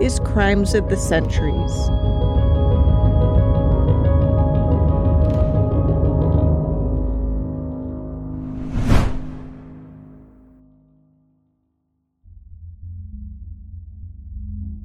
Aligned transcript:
is 0.00 0.20
Crimes 0.20 0.74
of 0.74 0.90
the 0.90 0.96
Centuries. 0.96 2.15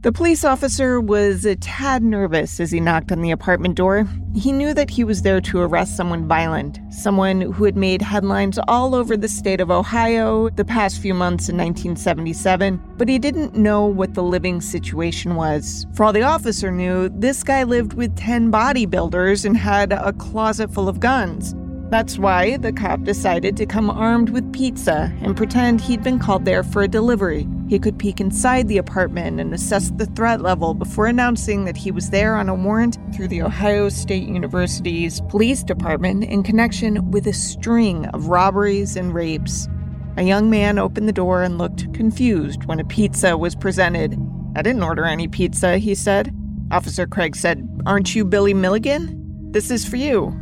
The 0.04 0.12
police 0.12 0.44
officer 0.44 1.00
was 1.00 1.46
a 1.46 1.56
tad 1.56 2.02
nervous 2.02 2.60
as 2.60 2.72
he 2.72 2.80
knocked 2.80 3.12
on 3.12 3.22
the 3.22 3.30
apartment 3.30 3.76
door. 3.76 4.08
He 4.34 4.52
knew 4.52 4.74
that 4.74 4.90
he 4.90 5.04
was 5.04 5.22
there 5.22 5.40
to 5.42 5.60
arrest 5.60 5.96
someone 5.96 6.28
violent, 6.28 6.80
someone 6.90 7.42
who 7.42 7.66
had 7.66 7.78
made 7.78 8.02
headlines 8.02 8.58
all 8.68 8.96
over 8.96 9.16
the 9.16 9.28
state 9.28 9.62
of 9.62 9.70
Ohio 9.70 10.50
the 10.50 10.66
past 10.66 11.00
few 11.00 11.14
months 11.14 11.50
in 11.50 11.56
1977, 11.56 12.82
but 12.98 13.10
he 13.10 13.20
didn't 13.20 13.54
know 13.54 13.86
what 13.86 14.16
the 14.16 14.24
living 14.24 14.60
situation 14.60 15.36
was. 15.36 15.86
For 15.94 16.04
all 16.04 16.14
the 16.14 16.24
officer 16.24 16.72
knew, 16.72 17.10
this 17.10 17.44
guy 17.44 17.62
lived 17.62 17.94
with 17.94 18.16
10 18.16 18.52
bodybuilders 18.52 19.46
and 19.46 19.56
had 19.56 19.94
a 19.94 20.14
closet 20.14 20.74
full 20.74 20.90
of 20.90 21.00
guns. 21.00 21.54
That's 21.92 22.18
why 22.18 22.58
the 22.58 22.74
cop 22.74 23.04
decided 23.04 23.56
to 23.58 23.68
come 23.68 23.92
armed 23.92 24.32
with 24.32 24.52
pizza 24.52 25.14
and 25.22 25.38
pretend 25.38 25.80
he'd 25.80 26.02
been 26.02 26.18
called 26.18 26.46
there 26.46 26.64
for 26.64 26.82
a 26.82 26.88
delivery. 26.88 27.48
He 27.72 27.80
could 27.80 27.98
peek 27.98 28.20
inside 28.20 28.68
the 28.68 28.80
apartment 28.80 29.40
and 29.40 29.54
assess 29.54 29.92
the 29.92 30.06
threat 30.06 30.42
level 30.42 30.74
before 30.74 31.06
announcing 31.06 31.64
that 31.64 31.78
he 31.78 31.90
was 31.90 32.10
there 32.10 32.36
on 32.36 32.50
a 32.50 32.54
warrant 32.54 32.98
through 33.16 33.30
the 33.30 33.42
Ohio 33.42 33.88
State 33.88 34.28
University's 34.28 35.22
police 35.30 35.64
department 35.64 36.26
in 36.26 36.44
connection 36.44 37.12
with 37.12 37.26
a 37.28 37.32
string 37.32 38.08
of 38.08 38.28
robberies 38.28 38.98
and 38.98 39.14
rapes. 39.14 39.70
A 40.18 40.24
young 40.24 40.50
man 40.50 40.80
opened 40.80 41.08
the 41.08 41.14
door 41.14 41.44
and 41.44 41.58
looked 41.58 41.94
confused 41.94 42.66
when 42.66 42.82
a 42.82 42.84
pizza 42.84 43.38
was 43.38 43.56
presented. 43.56 44.20
I 44.54 44.64
didn't 44.64 44.84
order 44.84 45.06
any 45.06 45.30
pizza, 45.30 45.78
he 45.78 45.96
said. 45.96 46.36
Officer 46.72 47.08
Craig 47.08 47.38
said, 47.38 47.66
Aren't 47.86 48.14
you 48.14 48.26
Billy 48.26 48.54
Milligan? 48.54 49.18
This 49.52 49.72
is 49.72 49.88
for 49.88 49.96
you. 49.96 50.38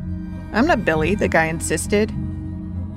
I'm 0.52 0.66
not 0.66 0.83
Billy, 0.83 1.14
the 1.14 1.27
guy 1.27 1.45
insisted. 1.45 2.11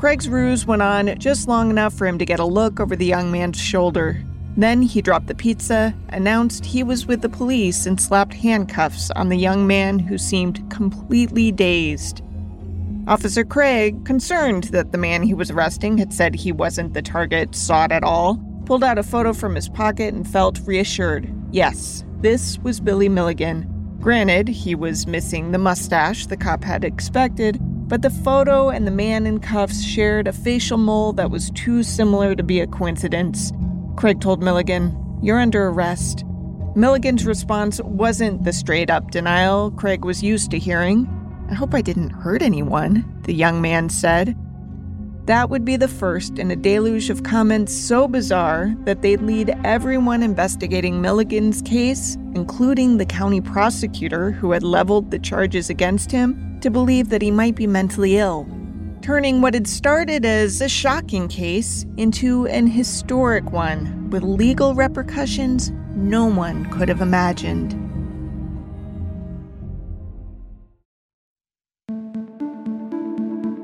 Craig's 0.03 0.28
ruse 0.28 0.67
went 0.67 0.83
on 0.83 1.17
just 1.17 1.47
long 1.47 1.70
enough 1.70 1.95
for 1.95 2.08
him 2.08 2.19
to 2.19 2.25
get 2.25 2.41
a 2.41 2.45
look 2.45 2.81
over 2.81 2.97
the 2.97 3.06
young 3.06 3.31
man's 3.31 3.61
shoulder. 3.61 4.20
Then 4.56 4.83
he 4.83 5.00
dropped 5.00 5.28
the 5.28 5.34
pizza, 5.36 5.95
announced 6.08 6.67
he 6.67 6.83
was 6.83 7.06
with 7.06 7.22
the 7.22 7.28
police, 7.28 7.86
and 7.86 8.00
slapped 8.00 8.34
handcuffs 8.34 9.12
on 9.12 9.28
the 9.28 9.36
young 9.36 9.64
man 9.64 10.00
who 10.00 10.19
seemed 10.19 10.69
completely 10.73 11.53
dazed. 11.53 12.20
Officer 13.06 13.45
Craig, 13.45 14.05
concerned 14.05 14.64
that 14.73 14.91
the 14.91 14.98
man 14.98 15.23
he 15.23 15.34
was 15.34 15.53
arresting 15.53 15.98
had 15.98 16.12
said 16.12 16.34
he 16.34 16.50
wasn't 16.50 16.95
the 16.95 17.03
target 17.03 17.55
sought 17.55 17.92
at 17.92 18.03
all, 18.03 18.41
pulled 18.67 18.83
out 18.83 18.98
a 18.98 19.05
photo 19.05 19.33
from 19.33 19.55
his 19.55 19.69
pocket 19.69 20.14
and 20.14 20.28
felt 20.28 20.58
reassured. 20.67 21.33
Yes, 21.53 22.05
this 22.23 22.58
was 22.64 22.80
Billy 22.80 23.08
Milligan, 23.08 23.73
Granted, 24.02 24.48
he 24.48 24.74
was 24.74 25.07
missing 25.07 25.52
the 25.52 25.58
mustache 25.58 26.27
the 26.27 26.36
cop 26.36 26.64
had 26.64 26.83
expected, 26.83 27.61
but 27.92 28.01
the 28.01 28.08
photo 28.08 28.70
and 28.70 28.86
the 28.86 28.91
man 28.91 29.27
in 29.27 29.39
cuffs 29.39 29.85
shared 29.85 30.27
a 30.27 30.33
facial 30.33 30.79
mold 30.79 31.19
that 31.19 31.30
was 31.30 31.51
too 31.51 31.83
similar 31.83 32.35
to 32.35 32.42
be 32.42 32.58
a 32.58 32.67
coincidence. 32.67 33.53
Craig 33.97 34.19
told 34.19 34.42
Milligan, 34.42 34.97
You're 35.20 35.39
under 35.39 35.67
arrest. 35.67 36.25
Milligan's 36.75 37.27
response 37.27 37.83
wasn't 37.83 38.45
the 38.45 38.53
straight 38.55 38.89
up 38.89 39.11
denial 39.11 39.73
Craig 39.73 40.07
was 40.07 40.23
used 40.23 40.51
to 40.53 40.58
hearing. 40.58 41.07
I 41.51 41.55
hope 41.55 41.75
I 41.75 41.83
didn't 41.83 42.08
hurt 42.08 42.41
anyone, 42.41 43.05
the 43.25 43.35
young 43.35 43.61
man 43.61 43.91
said. 43.91 44.39
That 45.27 45.51
would 45.51 45.67
be 45.67 45.77
the 45.77 45.86
first 45.86 46.39
in 46.39 46.51
a 46.51 46.57
deluge 46.57 47.11
of 47.11 47.24
comments 47.24 47.74
so 47.74 48.09
bizarre 48.09 48.74
that 48.85 49.03
they'd 49.03 49.20
lead 49.20 49.55
everyone 49.64 50.23
investigating 50.23 51.03
Milligan's 51.03 51.61
case, 51.61 52.17
including 52.35 52.97
the 52.97 53.05
county 53.05 53.42
prosecutor 53.42 54.30
who 54.30 54.53
had 54.53 54.63
leveled 54.63 55.11
the 55.11 55.19
charges 55.19 55.69
against 55.69 56.11
him, 56.11 56.52
to 56.62 56.70
believe 56.70 57.11
that 57.11 57.23
he 57.23 57.30
might 57.30 57.55
be 57.55 57.67
mentally 57.67 58.17
ill, 58.17 58.46
turning 59.02 59.40
what 59.40 59.55
had 59.55 59.67
started 59.67 60.24
as 60.24 60.61
a 60.61 60.68
shocking 60.68 61.28
case 61.28 61.84
into 61.96 62.46
an 62.46 62.67
historic 62.67 63.50
one 63.52 64.11
with 64.11 64.23
legal 64.23 64.74
repercussions 64.74 65.70
no 65.95 66.27
one 66.27 66.64
could 66.70 66.89
have 66.89 67.00
imagined. 67.00 67.78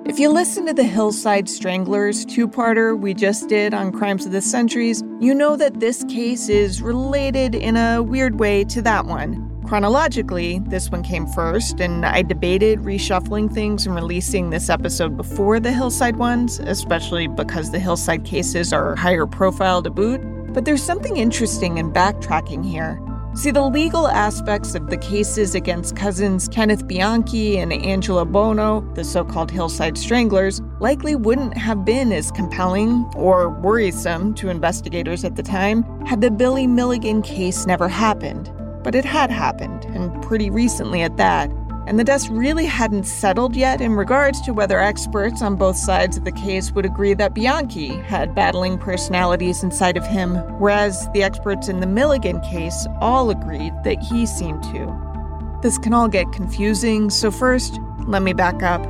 If 0.09 0.19
you 0.19 0.31
listen 0.31 0.67
to 0.67 0.73
the 0.73 0.83
Hillside 0.83 1.49
Stranglers 1.49 2.25
two 2.25 2.49
parter 2.49 2.99
we 2.99 3.15
just 3.15 3.49
did 3.49 3.73
on 3.73 3.93
Crimes 3.93 4.27
of 4.27 4.33
the 4.33 4.43
Centuries, 4.43 5.05
you 5.21 5.33
know 5.33 5.55
that 5.55 5.79
this 5.79 6.03
case 6.09 6.49
is 6.49 6.83
related 6.83 7.55
in 7.55 7.77
a 7.77 8.03
weird 8.03 8.41
way 8.41 8.65
to 8.65 8.83
that 8.83 9.05
one. 9.05 9.58
Chronologically, 9.69 10.61
this 10.61 10.91
one 10.91 11.03
came 11.03 11.27
first, 11.27 11.79
and 11.79 12.07
I 12.07 12.23
debated 12.23 12.79
reshuffling 12.79 13.53
things 13.53 13.85
and 13.85 13.95
releasing 13.95 14.49
this 14.49 14.71
episode 14.71 15.15
before 15.15 15.61
the 15.61 15.71
Hillside 15.71 16.17
ones, 16.17 16.59
especially 16.59 17.27
because 17.27 17.71
the 17.71 17.79
Hillside 17.79 18.25
cases 18.25 18.73
are 18.73 18.97
higher 18.97 19.27
profile 19.27 19.83
to 19.83 19.91
boot. 19.91 20.23
But 20.55 20.65
there's 20.65 20.83
something 20.83 21.19
interesting 21.19 21.77
in 21.77 21.93
backtracking 21.93 22.65
here. 22.65 22.99
See, 23.35 23.51
the 23.51 23.69
legal 23.69 24.09
aspects 24.09 24.75
of 24.75 24.89
the 24.89 24.97
cases 24.97 25.55
against 25.55 25.95
cousins 25.95 26.49
Kenneth 26.49 26.89
Bianchi 26.89 27.59
and 27.59 27.71
Angelo 27.71 28.25
Buono, 28.25 28.81
the 28.95 29.05
so 29.05 29.23
called 29.23 29.51
Hillside 29.51 29.99
Stranglers, 29.99 30.63
likely 30.81 31.15
wouldn't 31.15 31.59
have 31.59 31.85
been 31.85 32.11
as 32.11 32.31
compelling 32.31 33.05
or 33.15 33.51
worrisome 33.51 34.33
to 34.37 34.49
investigators 34.49 35.25
at 35.25 35.37
the 35.37 35.43
time 35.43 35.85
had 36.07 36.23
the 36.23 36.31
Billy 36.31 36.67
Milligan 36.67 37.21
case 37.21 37.67
never 37.67 37.87
happened. 37.87 38.51
But 38.89 38.95
it 38.95 39.05
had 39.05 39.31
happened, 39.31 39.85
and 39.85 40.23
pretty 40.23 40.49
recently 40.49 41.03
at 41.03 41.19
that 41.19 41.51
and 41.87 41.99
the 41.99 42.05
dust 42.05 42.31
really 42.31 42.65
hadn't 42.65 43.05
settled 43.05 43.55
yet 43.55 43.83
in 43.83 43.93
regards 43.93 44.41
to 44.43 44.55
whether 44.55 44.81
experts 44.81 45.43
on 45.43 45.57
both 45.57 45.77
sides 45.77 46.17
of 46.17 46.25
the 46.25 46.33
case 46.33 46.73
would 46.73 46.87
agree 46.87 47.13
that 47.13 47.35
Bianchi 47.35 47.89
had 47.89 48.35
battling 48.35 48.79
personalities 48.79 49.63
inside 49.63 49.99
of 49.99 50.07
him, 50.07 50.37
whereas 50.59 51.07
the 51.13 51.23
experts 51.23 51.69
in 51.69 51.81
the 51.81 51.87
Milligan 51.87 52.41
case 52.41 52.87
all 53.03 53.29
agreed 53.29 53.75
that 53.85 54.03
he 54.03 54.25
seemed 54.25 54.63
to. 54.65 55.59
This 55.63 55.77
can 55.77 55.93
all 55.93 56.09
get 56.09 56.33
confusing, 56.33 57.11
so 57.11 57.31
first, 57.31 57.79
let 58.07 58.23
me 58.23 58.33
back 58.33 58.63
up. 58.63 58.83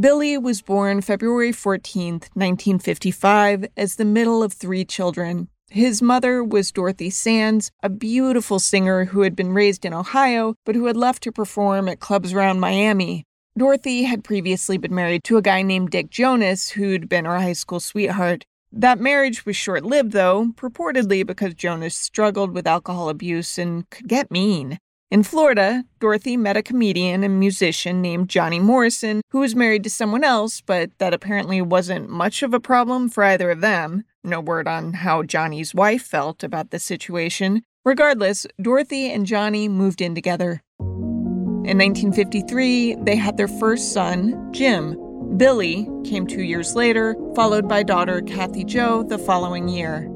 Billy 0.00 0.38
was 0.38 0.62
born 0.62 1.02
February 1.02 1.52
14, 1.52 2.12
1955, 2.14 3.66
as 3.76 3.96
the 3.96 4.06
middle 4.06 4.42
of 4.42 4.54
three 4.54 4.86
children. 4.86 5.48
His 5.70 6.00
mother 6.00 6.44
was 6.44 6.70
Dorothy 6.70 7.10
Sands, 7.10 7.70
a 7.82 7.88
beautiful 7.88 8.58
singer 8.58 9.06
who 9.06 9.22
had 9.22 9.34
been 9.34 9.52
raised 9.52 9.84
in 9.84 9.92
Ohio, 9.92 10.54
but 10.64 10.76
who 10.76 10.86
had 10.86 10.96
left 10.96 11.22
to 11.24 11.32
perform 11.32 11.88
at 11.88 12.00
clubs 12.00 12.32
around 12.32 12.60
Miami. 12.60 13.24
Dorothy 13.58 14.04
had 14.04 14.22
previously 14.22 14.78
been 14.78 14.94
married 14.94 15.24
to 15.24 15.38
a 15.38 15.42
guy 15.42 15.62
named 15.62 15.90
Dick 15.90 16.08
Jonas, 16.10 16.70
who'd 16.70 17.08
been 17.08 17.24
her 17.24 17.40
high 17.40 17.52
school 17.52 17.80
sweetheart. 17.80 18.44
That 18.70 19.00
marriage 19.00 19.44
was 19.44 19.56
short 19.56 19.84
lived, 19.84 20.12
though, 20.12 20.52
purportedly 20.56 21.26
because 21.26 21.54
Jonas 21.54 21.96
struggled 21.96 22.52
with 22.52 22.66
alcohol 22.66 23.08
abuse 23.08 23.58
and 23.58 23.88
could 23.90 24.08
get 24.08 24.30
mean. 24.30 24.78
In 25.08 25.22
Florida, 25.22 25.84
Dorothy 26.00 26.36
met 26.36 26.56
a 26.56 26.62
comedian 26.62 27.22
and 27.22 27.38
musician 27.38 28.02
named 28.02 28.28
Johnny 28.28 28.58
Morrison, 28.58 29.22
who 29.30 29.38
was 29.38 29.54
married 29.54 29.84
to 29.84 29.90
someone 29.90 30.24
else, 30.24 30.60
but 30.60 30.90
that 30.98 31.14
apparently 31.14 31.62
wasn't 31.62 32.10
much 32.10 32.42
of 32.42 32.52
a 32.52 32.58
problem 32.58 33.08
for 33.08 33.22
either 33.22 33.52
of 33.52 33.60
them. 33.60 34.02
No 34.24 34.40
word 34.40 34.66
on 34.66 34.94
how 34.94 35.22
Johnny's 35.22 35.72
wife 35.72 36.02
felt 36.02 36.42
about 36.42 36.72
the 36.72 36.80
situation. 36.80 37.62
Regardless, 37.84 38.48
Dorothy 38.60 39.12
and 39.12 39.26
Johnny 39.26 39.68
moved 39.68 40.00
in 40.00 40.16
together. 40.16 40.64
In 40.80 41.78
1953, 41.78 42.96
they 43.02 43.14
had 43.14 43.36
their 43.36 43.46
first 43.46 43.92
son, 43.92 44.52
Jim. 44.52 44.96
Billy 45.36 45.88
came 46.04 46.26
two 46.26 46.42
years 46.42 46.74
later, 46.74 47.14
followed 47.36 47.68
by 47.68 47.84
daughter 47.84 48.22
Kathy 48.22 48.64
Jo 48.64 49.04
the 49.04 49.18
following 49.18 49.68
year. 49.68 50.08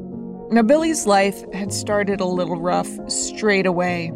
Now, 0.51 0.63
Billy's 0.63 1.07
life 1.07 1.45
had 1.53 1.73
started 1.73 2.21
a 2.21 2.25
little 2.25 2.61
rough 2.61 2.91
straight 3.09 3.67
away 3.67 4.11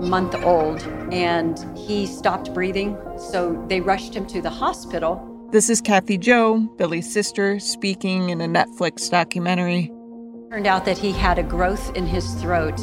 month 0.00 0.34
old 0.44 0.82
and 1.12 1.58
he 1.76 2.06
stopped 2.06 2.52
breathing. 2.54 2.96
So 3.18 3.62
they 3.68 3.80
rushed 3.80 4.14
him 4.14 4.26
to 4.26 4.40
the 4.40 4.50
hospital. 4.50 5.26
This 5.50 5.68
is 5.68 5.80
Kathy 5.80 6.16
Jo, 6.16 6.60
Billy's 6.76 7.12
sister, 7.12 7.58
speaking 7.58 8.30
in 8.30 8.40
a 8.40 8.46
Netflix 8.46 9.10
documentary. 9.10 9.92
Turned 10.50 10.66
out 10.66 10.84
that 10.84 10.96
he 10.96 11.12
had 11.12 11.38
a 11.38 11.42
growth 11.42 11.96
in 11.96 12.06
his 12.06 12.34
throat. 12.34 12.78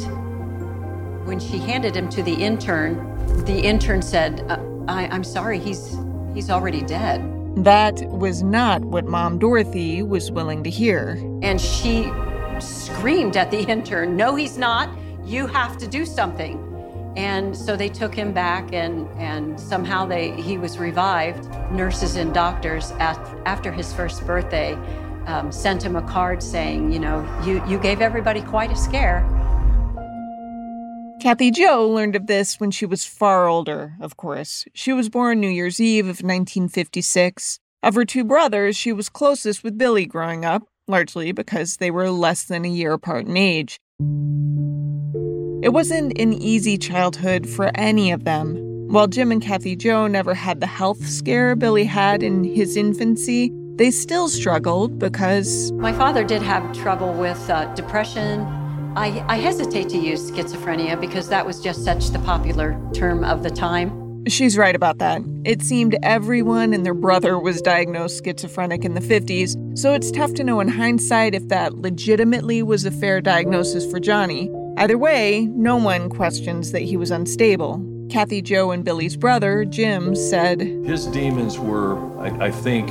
When 1.24 1.40
she 1.40 1.58
handed 1.58 1.96
him 1.96 2.08
to 2.10 2.22
the 2.22 2.34
intern, 2.34 3.44
the 3.44 3.58
intern 3.58 4.02
said, 4.02 4.44
uh, 4.48 4.58
I, 4.86 5.06
I'm 5.08 5.24
sorry, 5.24 5.58
he's, 5.58 5.96
he's 6.34 6.50
already 6.50 6.82
dead. 6.82 7.22
That 7.64 7.94
was 8.10 8.42
not 8.42 8.84
what 8.84 9.06
Mom 9.06 9.38
Dorothy 9.38 10.02
was 10.02 10.30
willing 10.30 10.62
to 10.62 10.70
hear. 10.70 11.18
And 11.42 11.60
she 11.60 12.12
screamed 12.60 13.36
at 13.36 13.50
the 13.50 13.60
intern, 13.68 14.16
No, 14.16 14.34
he's 14.34 14.58
not. 14.58 14.90
You 15.24 15.46
have 15.46 15.76
to 15.78 15.86
do 15.86 16.06
something. 16.06 16.67
And 17.16 17.56
so 17.56 17.76
they 17.76 17.88
took 17.88 18.14
him 18.14 18.32
back, 18.32 18.72
and, 18.72 19.08
and 19.18 19.58
somehow 19.58 20.06
they, 20.06 20.32
he 20.40 20.58
was 20.58 20.78
revived. 20.78 21.48
Nurses 21.72 22.16
and 22.16 22.32
doctors, 22.32 22.92
at, 22.92 23.18
after 23.44 23.72
his 23.72 23.92
first 23.92 24.24
birthday, 24.26 24.74
um, 25.26 25.52
sent 25.52 25.82
him 25.82 25.96
a 25.96 26.02
card 26.02 26.42
saying, 26.42 26.92
You 26.92 27.00
know, 27.00 27.42
you, 27.44 27.64
you 27.66 27.78
gave 27.78 28.00
everybody 28.00 28.40
quite 28.42 28.70
a 28.70 28.76
scare. 28.76 29.26
Kathy 31.20 31.50
Jo 31.50 31.88
learned 31.88 32.14
of 32.14 32.28
this 32.28 32.60
when 32.60 32.70
she 32.70 32.86
was 32.86 33.04
far 33.04 33.48
older, 33.48 33.94
of 34.00 34.16
course. 34.16 34.64
She 34.72 34.92
was 34.92 35.08
born 35.08 35.40
New 35.40 35.48
Year's 35.48 35.80
Eve 35.80 36.04
of 36.04 36.22
1956. 36.22 37.58
Of 37.82 37.96
her 37.96 38.04
two 38.04 38.24
brothers, 38.24 38.76
she 38.76 38.92
was 38.92 39.08
closest 39.08 39.64
with 39.64 39.76
Billy 39.76 40.06
growing 40.06 40.44
up, 40.44 40.62
largely 40.86 41.32
because 41.32 41.78
they 41.78 41.90
were 41.90 42.10
less 42.10 42.44
than 42.44 42.64
a 42.64 42.68
year 42.68 42.92
apart 42.92 43.26
in 43.26 43.36
age. 43.36 43.80
It 45.60 45.70
wasn't 45.70 46.16
an 46.20 46.34
easy 46.34 46.78
childhood 46.78 47.48
for 47.48 47.72
any 47.74 48.12
of 48.12 48.22
them. 48.22 48.56
While 48.90 49.08
Jim 49.08 49.32
and 49.32 49.42
Kathy 49.42 49.74
Joe 49.74 50.06
never 50.06 50.32
had 50.32 50.60
the 50.60 50.68
health 50.68 51.04
scare 51.04 51.56
Billy 51.56 51.82
had 51.82 52.22
in 52.22 52.44
his 52.44 52.76
infancy, 52.76 53.52
they 53.74 53.90
still 53.90 54.28
struggled 54.28 55.00
because. 55.00 55.72
My 55.72 55.92
father 55.92 56.22
did 56.22 56.42
have 56.42 56.72
trouble 56.72 57.12
with 57.12 57.50
uh, 57.50 57.74
depression. 57.74 58.42
I, 58.96 59.24
I 59.26 59.36
hesitate 59.38 59.88
to 59.88 59.98
use 59.98 60.30
schizophrenia 60.30 61.00
because 61.00 61.28
that 61.28 61.44
was 61.44 61.60
just 61.60 61.84
such 61.84 62.10
the 62.10 62.20
popular 62.20 62.80
term 62.94 63.24
of 63.24 63.42
the 63.42 63.50
time. 63.50 64.24
She's 64.28 64.56
right 64.56 64.76
about 64.76 64.98
that. 64.98 65.22
It 65.44 65.62
seemed 65.62 65.96
everyone 66.04 66.72
and 66.72 66.86
their 66.86 66.94
brother 66.94 67.36
was 67.36 67.60
diagnosed 67.62 68.24
schizophrenic 68.24 68.84
in 68.84 68.94
the 68.94 69.00
50s, 69.00 69.76
so 69.76 69.92
it's 69.92 70.12
tough 70.12 70.34
to 70.34 70.44
know 70.44 70.60
in 70.60 70.68
hindsight 70.68 71.34
if 71.34 71.48
that 71.48 71.74
legitimately 71.78 72.62
was 72.62 72.84
a 72.84 72.92
fair 72.92 73.20
diagnosis 73.20 73.90
for 73.90 73.98
Johnny. 73.98 74.48
Either 74.78 74.96
way, 74.96 75.46
no 75.56 75.76
one 75.76 76.08
questions 76.08 76.70
that 76.70 76.82
he 76.82 76.96
was 76.96 77.10
unstable. 77.10 77.84
Kathy 78.10 78.40
Joe, 78.40 78.70
and 78.70 78.84
Billy's 78.84 79.16
brother, 79.16 79.64
Jim, 79.64 80.14
said 80.14 80.60
His 80.60 81.06
demons 81.06 81.58
were, 81.58 81.98
I, 82.20 82.46
I 82.46 82.50
think, 82.52 82.88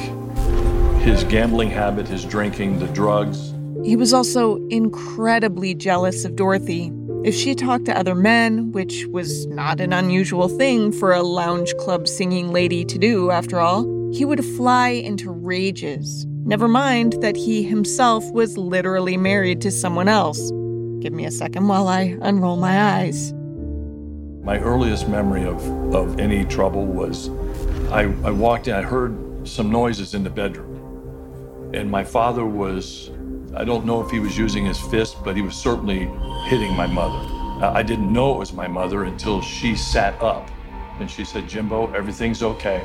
his 1.01 1.23
gambling 1.23 1.69
habit, 1.69 2.05
his 2.05 2.25
drinking, 2.25 2.79
the 2.79 2.87
drugs. 2.87 3.53
He 3.85 3.95
was 3.95 4.13
also 4.13 4.57
incredibly 4.67 5.73
jealous 5.73 6.25
of 6.25 6.35
Dorothy. 6.35 6.91
If 7.23 7.33
she 7.33 7.55
talked 7.55 7.85
to 7.85 7.97
other 7.97 8.15
men, 8.15 8.73
which 8.73 9.05
was 9.07 9.47
not 9.47 9.79
an 9.79 9.93
unusual 9.93 10.49
thing 10.49 10.91
for 10.91 11.13
a 11.13 11.23
lounge 11.23 11.73
club 11.79 12.05
singing 12.05 12.51
lady 12.51 12.83
to 12.83 12.97
do, 12.97 13.31
after 13.31 13.61
all, 13.61 14.11
he 14.11 14.25
would 14.25 14.43
fly 14.43 14.89
into 14.89 15.31
rages. 15.31 16.25
Never 16.43 16.67
mind 16.67 17.13
that 17.21 17.37
he 17.37 17.63
himself 17.63 18.29
was 18.33 18.57
literally 18.57 19.15
married 19.15 19.61
to 19.61 19.71
someone 19.71 20.09
else. 20.09 20.51
Give 20.99 21.13
me 21.13 21.25
a 21.25 21.31
second 21.31 21.67
while 21.67 21.87
I 21.87 22.17
unroll 22.21 22.57
my 22.57 22.99
eyes. 22.99 23.33
My 24.43 24.59
earliest 24.59 25.07
memory 25.07 25.43
of, 25.43 25.61
of 25.93 26.19
any 26.19 26.43
trouble 26.45 26.85
was 26.85 27.29
I, 27.91 28.03
I 28.23 28.31
walked 28.31 28.67
in, 28.67 28.73
I 28.73 28.81
heard 28.81 29.47
some 29.47 29.69
noises 29.69 30.13
in 30.13 30.23
the 30.23 30.29
bedroom. 30.29 31.71
And 31.73 31.89
my 31.89 32.03
father 32.03 32.45
was, 32.45 33.11
I 33.55 33.63
don't 33.63 33.85
know 33.85 34.01
if 34.03 34.09
he 34.09 34.19
was 34.19 34.37
using 34.37 34.65
his 34.65 34.79
fist, 34.79 35.17
but 35.23 35.35
he 35.35 35.41
was 35.41 35.55
certainly 35.55 36.09
hitting 36.45 36.73
my 36.73 36.87
mother. 36.87 37.33
I 37.65 37.83
didn't 37.83 38.11
know 38.11 38.35
it 38.35 38.39
was 38.39 38.53
my 38.53 38.67
mother 38.67 39.03
until 39.03 39.41
she 39.41 39.75
sat 39.75 40.21
up 40.21 40.49
and 40.99 41.09
she 41.09 41.23
said, 41.23 41.47
Jimbo, 41.47 41.93
everything's 41.93 42.41
okay. 42.43 42.81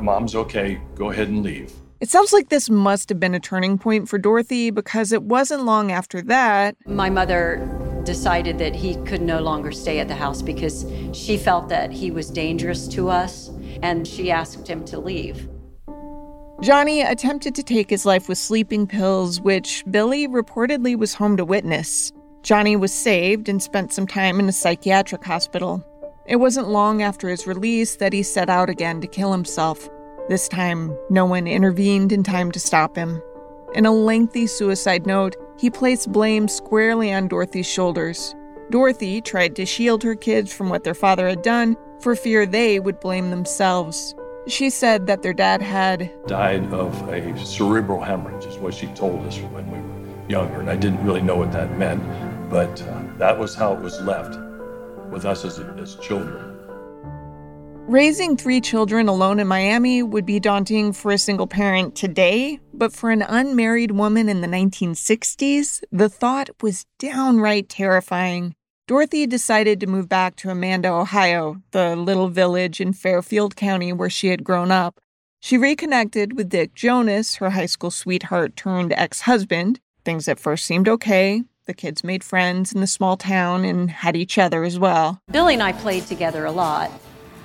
Mom's 0.00 0.34
okay. 0.34 0.80
Go 0.94 1.10
ahead 1.10 1.28
and 1.28 1.42
leave. 1.42 1.72
It 2.00 2.08
sounds 2.08 2.32
like 2.32 2.48
this 2.48 2.70
must 2.70 3.08
have 3.08 3.18
been 3.18 3.34
a 3.34 3.40
turning 3.40 3.76
point 3.76 4.08
for 4.08 4.18
Dorothy 4.18 4.70
because 4.70 5.10
it 5.10 5.24
wasn't 5.24 5.64
long 5.64 5.90
after 5.90 6.22
that. 6.22 6.76
My 6.86 7.10
mother 7.10 7.56
decided 8.04 8.56
that 8.58 8.76
he 8.76 8.94
could 9.04 9.20
no 9.20 9.40
longer 9.40 9.72
stay 9.72 9.98
at 9.98 10.06
the 10.06 10.14
house 10.14 10.40
because 10.40 10.86
she 11.12 11.36
felt 11.36 11.68
that 11.70 11.90
he 11.90 12.12
was 12.12 12.30
dangerous 12.30 12.86
to 12.88 13.08
us 13.08 13.50
and 13.82 14.06
she 14.06 14.30
asked 14.30 14.68
him 14.68 14.84
to 14.84 15.00
leave. 15.00 15.48
Johnny 16.60 17.00
attempted 17.00 17.56
to 17.56 17.64
take 17.64 17.90
his 17.90 18.06
life 18.06 18.28
with 18.28 18.38
sleeping 18.38 18.86
pills, 18.86 19.40
which 19.40 19.84
Billy 19.90 20.28
reportedly 20.28 20.96
was 20.96 21.14
home 21.14 21.36
to 21.36 21.44
witness. 21.44 22.12
Johnny 22.42 22.76
was 22.76 22.92
saved 22.92 23.48
and 23.48 23.60
spent 23.60 23.92
some 23.92 24.06
time 24.06 24.38
in 24.38 24.48
a 24.48 24.52
psychiatric 24.52 25.24
hospital. 25.24 25.84
It 26.26 26.36
wasn't 26.36 26.68
long 26.68 27.02
after 27.02 27.28
his 27.28 27.46
release 27.46 27.96
that 27.96 28.12
he 28.12 28.22
set 28.22 28.48
out 28.48 28.70
again 28.70 29.00
to 29.00 29.08
kill 29.08 29.32
himself. 29.32 29.88
This 30.28 30.46
time, 30.46 30.94
no 31.08 31.24
one 31.24 31.46
intervened 31.46 32.12
in 32.12 32.22
time 32.22 32.50
to 32.52 32.60
stop 32.60 32.96
him. 32.96 33.22
In 33.74 33.86
a 33.86 33.92
lengthy 33.92 34.46
suicide 34.46 35.06
note, 35.06 35.36
he 35.58 35.70
placed 35.70 36.12
blame 36.12 36.48
squarely 36.48 37.10
on 37.12 37.28
Dorothy's 37.28 37.66
shoulders. 37.66 38.34
Dorothy 38.70 39.22
tried 39.22 39.56
to 39.56 39.64
shield 39.64 40.02
her 40.02 40.14
kids 40.14 40.52
from 40.52 40.68
what 40.68 40.84
their 40.84 40.94
father 40.94 41.28
had 41.28 41.40
done 41.40 41.76
for 42.00 42.14
fear 42.14 42.44
they 42.44 42.78
would 42.78 43.00
blame 43.00 43.30
themselves. 43.30 44.14
She 44.46 44.68
said 44.68 45.06
that 45.06 45.22
their 45.22 45.32
dad 45.32 45.62
had 45.62 46.12
died 46.26 46.72
of 46.74 47.08
a 47.08 47.38
cerebral 47.44 48.02
hemorrhage, 48.02 48.44
is 48.44 48.58
what 48.58 48.74
she 48.74 48.86
told 48.88 49.26
us 49.26 49.38
when 49.38 49.70
we 49.70 49.78
were 49.78 50.28
younger. 50.28 50.60
And 50.60 50.68
I 50.68 50.76
didn't 50.76 51.02
really 51.04 51.22
know 51.22 51.36
what 51.36 51.52
that 51.52 51.78
meant, 51.78 52.02
but 52.50 52.82
uh, 52.82 53.02
that 53.16 53.38
was 53.38 53.54
how 53.54 53.72
it 53.72 53.80
was 53.80 53.98
left 54.02 54.38
with 55.10 55.24
us 55.24 55.46
as, 55.46 55.58
as 55.58 55.96
children. 55.96 56.47
Raising 57.88 58.36
three 58.36 58.60
children 58.60 59.08
alone 59.08 59.40
in 59.40 59.46
Miami 59.46 60.02
would 60.02 60.26
be 60.26 60.38
daunting 60.38 60.92
for 60.92 61.10
a 61.10 61.16
single 61.16 61.46
parent 61.46 61.94
today, 61.96 62.60
but 62.74 62.92
for 62.92 63.10
an 63.10 63.22
unmarried 63.22 63.92
woman 63.92 64.28
in 64.28 64.42
the 64.42 64.46
1960s, 64.46 65.82
the 65.90 66.10
thought 66.10 66.50
was 66.60 66.84
downright 66.98 67.70
terrifying. 67.70 68.54
Dorothy 68.86 69.26
decided 69.26 69.80
to 69.80 69.86
move 69.86 70.06
back 70.06 70.36
to 70.36 70.50
Amanda, 70.50 70.90
Ohio, 70.90 71.62
the 71.70 71.96
little 71.96 72.28
village 72.28 72.78
in 72.78 72.92
Fairfield 72.92 73.56
County 73.56 73.90
where 73.94 74.10
she 74.10 74.26
had 74.26 74.44
grown 74.44 74.70
up. 74.70 75.00
She 75.40 75.56
reconnected 75.56 76.36
with 76.36 76.50
Dick 76.50 76.74
Jonas, 76.74 77.36
her 77.36 77.48
high 77.48 77.64
school 77.64 77.90
sweetheart 77.90 78.54
turned 78.54 78.92
ex 78.92 79.22
husband. 79.22 79.80
Things 80.04 80.28
at 80.28 80.38
first 80.38 80.66
seemed 80.66 80.88
okay. 80.88 81.42
The 81.64 81.72
kids 81.72 82.04
made 82.04 82.22
friends 82.22 82.70
in 82.70 82.82
the 82.82 82.86
small 82.86 83.16
town 83.16 83.64
and 83.64 83.90
had 83.90 84.14
each 84.14 84.36
other 84.36 84.62
as 84.62 84.78
well. 84.78 85.22
Billy 85.30 85.54
and 85.54 85.62
I 85.62 85.72
played 85.72 86.06
together 86.06 86.44
a 86.44 86.52
lot. 86.52 86.90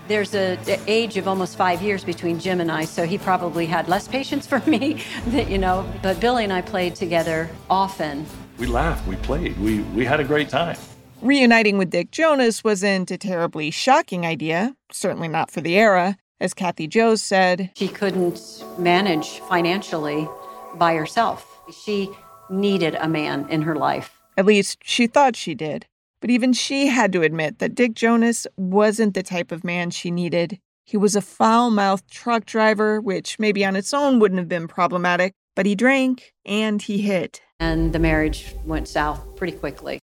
There's 0.07 0.35
a, 0.35 0.57
a, 0.67 0.79
age 0.87 1.17
of 1.17 1.27
almost 1.27 1.55
five 1.57 1.81
years 1.81 2.03
between 2.03 2.39
Jim 2.39 2.59
and 2.59 2.71
I, 2.71 2.85
so 2.85 3.05
he 3.05 3.17
probably 3.17 3.65
had 3.65 3.87
less 3.87 4.07
patience 4.07 4.45
for 4.51 4.59
me, 4.69 5.03
that, 5.27 5.49
you 5.49 5.57
know. 5.57 5.85
But 6.01 6.19
Billy 6.19 6.43
and 6.43 6.51
I 6.51 6.61
played 6.61 6.95
together 6.95 7.49
often. 7.69 8.25
We 8.57 8.67
laughed, 8.67 9.07
we 9.07 9.15
played, 9.17 9.57
we, 9.59 9.81
we 9.81 10.05
had 10.05 10.19
a 10.19 10.23
great 10.23 10.49
time. 10.49 10.77
Reuniting 11.21 11.77
with 11.77 11.89
Dick 11.89 12.11
Jonas 12.11 12.63
wasn't 12.63 13.09
a 13.09 13.17
terribly 13.17 13.71
shocking 13.71 14.25
idea, 14.25 14.75
certainly 14.91 15.29
not 15.29 15.49
for 15.49 15.61
the 15.61 15.77
era. 15.77 16.17
As 16.41 16.53
Kathy 16.53 16.87
Jo 16.87 17.15
said, 17.15 17.71
she 17.77 17.87
couldn't 17.87 18.65
manage 18.77 19.39
financially 19.39 20.27
by 20.75 20.95
herself. 20.95 21.61
She 21.85 22.09
needed 22.49 22.95
a 22.95 23.07
man 23.07 23.47
in 23.49 23.61
her 23.61 23.75
life. 23.75 24.19
At 24.37 24.45
least 24.45 24.79
she 24.83 25.07
thought 25.07 25.37
she 25.37 25.55
did. 25.55 25.85
But 26.23 26.29
even 26.29 26.53
she 26.53 26.87
had 26.87 27.11
to 27.11 27.21
admit 27.21 27.59
that 27.59 27.75
Dick 27.75 27.95
Jonas 27.95 28.47
wasn't 28.55 29.13
the 29.13 29.23
type 29.23 29.51
of 29.51 29.65
man 29.65 29.89
she 29.89 30.09
needed. 30.09 30.57
He 30.85 30.95
was 30.95 31.17
a 31.17 31.21
foul 31.21 31.69
mouthed 31.69 32.09
truck 32.09 32.45
driver, 32.45 33.01
which 33.01 33.37
maybe 33.39 33.65
on 33.65 33.75
its 33.75 33.93
own 33.93 34.19
wouldn't 34.19 34.39
have 34.39 34.47
been 34.47 34.69
problematic, 34.69 35.33
but 35.53 35.65
he 35.65 35.75
drank 35.75 36.31
and 36.45 36.81
he 36.81 36.99
hit. 36.99 37.41
And 37.59 37.91
the 37.91 37.99
marriage 37.99 38.55
went 38.63 38.87
south 38.87 39.35
pretty 39.35 39.51
quickly. 39.57 39.99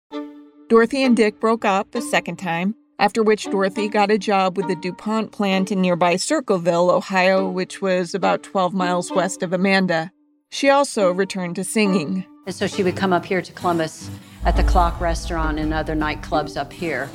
Dorothy 0.68 1.02
and 1.02 1.16
Dick 1.16 1.40
broke 1.40 1.64
up 1.64 1.92
a 1.96 2.00
second 2.00 2.36
time, 2.36 2.76
after 3.00 3.24
which 3.24 3.46
Dorothy 3.46 3.88
got 3.88 4.12
a 4.12 4.16
job 4.16 4.56
with 4.56 4.68
the 4.68 4.76
DuPont 4.76 5.32
plant 5.32 5.72
in 5.72 5.80
nearby 5.80 6.14
Circleville, 6.14 6.92
Ohio, 6.92 7.50
which 7.50 7.82
was 7.82 8.14
about 8.14 8.44
12 8.44 8.72
miles 8.72 9.10
west 9.10 9.42
of 9.42 9.52
Amanda. 9.52 10.12
She 10.52 10.70
also 10.70 11.10
returned 11.10 11.56
to 11.56 11.64
singing. 11.64 12.24
And 12.46 12.54
so 12.54 12.68
she 12.68 12.84
would 12.84 12.96
come 12.96 13.12
up 13.12 13.24
here 13.24 13.42
to 13.42 13.52
Columbus 13.52 14.08
at 14.44 14.56
the 14.56 14.64
Clock 14.64 15.00
Restaurant 15.00 15.58
and 15.58 15.72
other 15.72 15.94
nightclubs 15.94 16.56
up 16.56 16.72
here. 16.72 17.08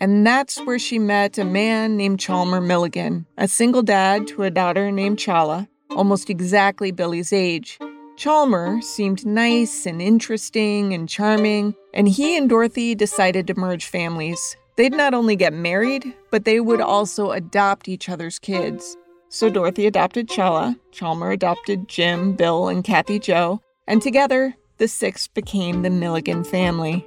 And 0.00 0.26
that's 0.26 0.58
where 0.66 0.78
she 0.78 0.98
met 0.98 1.38
a 1.38 1.44
man 1.44 1.96
named 1.96 2.18
Chalmer 2.18 2.60
Milligan, 2.60 3.26
a 3.38 3.48
single 3.48 3.82
dad 3.82 4.26
to 4.28 4.42
a 4.42 4.50
daughter 4.50 4.90
named 4.90 5.18
Chala, 5.18 5.68
almost 5.90 6.28
exactly 6.28 6.90
Billy's 6.90 7.32
age. 7.32 7.78
Chalmer 8.16 8.82
seemed 8.82 9.24
nice 9.24 9.86
and 9.86 10.02
interesting 10.02 10.92
and 10.92 11.08
charming, 11.08 11.74
and 11.94 12.08
he 12.08 12.36
and 12.36 12.48
Dorothy 12.48 12.94
decided 12.94 13.46
to 13.46 13.58
merge 13.58 13.86
families. 13.86 14.56
They'd 14.76 14.92
not 14.92 15.14
only 15.14 15.36
get 15.36 15.52
married, 15.52 16.14
but 16.30 16.44
they 16.44 16.60
would 16.60 16.80
also 16.80 17.30
adopt 17.30 17.88
each 17.88 18.08
other's 18.08 18.38
kids. 18.38 18.96
So 19.30 19.48
Dorothy 19.50 19.86
adopted 19.86 20.28
Chala, 20.28 20.78
Chalmer 20.92 21.32
adopted 21.32 21.88
Jim, 21.88 22.34
Bill, 22.34 22.68
and 22.68 22.84
Kathy 22.84 23.18
Joe, 23.18 23.60
and 23.86 24.02
together 24.02 24.54
the 24.78 24.88
six 24.88 25.28
became 25.28 25.82
the 25.82 25.90
Milligan 25.90 26.44
family. 26.44 27.06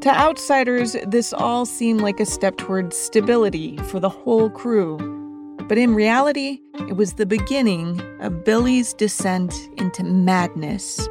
To 0.00 0.08
outsiders, 0.08 0.96
this 1.06 1.32
all 1.32 1.66
seemed 1.66 2.00
like 2.00 2.20
a 2.20 2.26
step 2.26 2.56
toward 2.56 2.94
stability 2.94 3.76
for 3.88 4.00
the 4.00 4.08
whole 4.08 4.48
crew. 4.48 4.96
But 5.68 5.76
in 5.76 5.94
reality, 5.94 6.58
it 6.88 6.96
was 6.96 7.12
the 7.12 7.26
beginning 7.26 8.00
of 8.20 8.44
Billy's 8.44 8.94
descent 8.94 9.54
into 9.76 10.02
madness. 10.02 11.06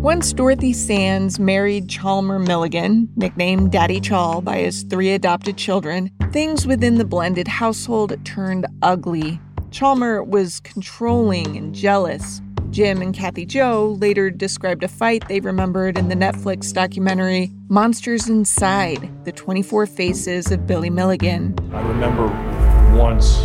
Once 0.00 0.32
Dorothy 0.32 0.72
Sands 0.72 1.38
married 1.38 1.86
Chalmer 1.86 2.38
Milligan, 2.38 3.06
nicknamed 3.16 3.70
Daddy 3.70 4.00
Chal 4.00 4.40
by 4.40 4.60
his 4.60 4.82
three 4.84 5.10
adopted 5.10 5.58
children, 5.58 6.10
things 6.32 6.66
within 6.66 6.94
the 6.94 7.04
blended 7.04 7.46
household 7.46 8.16
turned 8.24 8.64
ugly. 8.80 9.38
Chalmer 9.70 10.24
was 10.24 10.58
controlling 10.60 11.54
and 11.54 11.74
jealous. 11.74 12.40
Jim 12.70 13.02
and 13.02 13.12
Kathy 13.12 13.44
Joe 13.44 13.98
later 14.00 14.30
described 14.30 14.82
a 14.84 14.88
fight 14.88 15.28
they 15.28 15.40
remembered 15.40 15.98
in 15.98 16.08
the 16.08 16.14
Netflix 16.14 16.72
documentary 16.72 17.50
Monsters 17.68 18.26
Inside 18.26 19.26
The 19.26 19.32
24 19.32 19.84
Faces 19.84 20.50
of 20.50 20.66
Billy 20.66 20.88
Milligan. 20.88 21.54
I 21.74 21.86
remember 21.86 22.26
once 22.96 23.36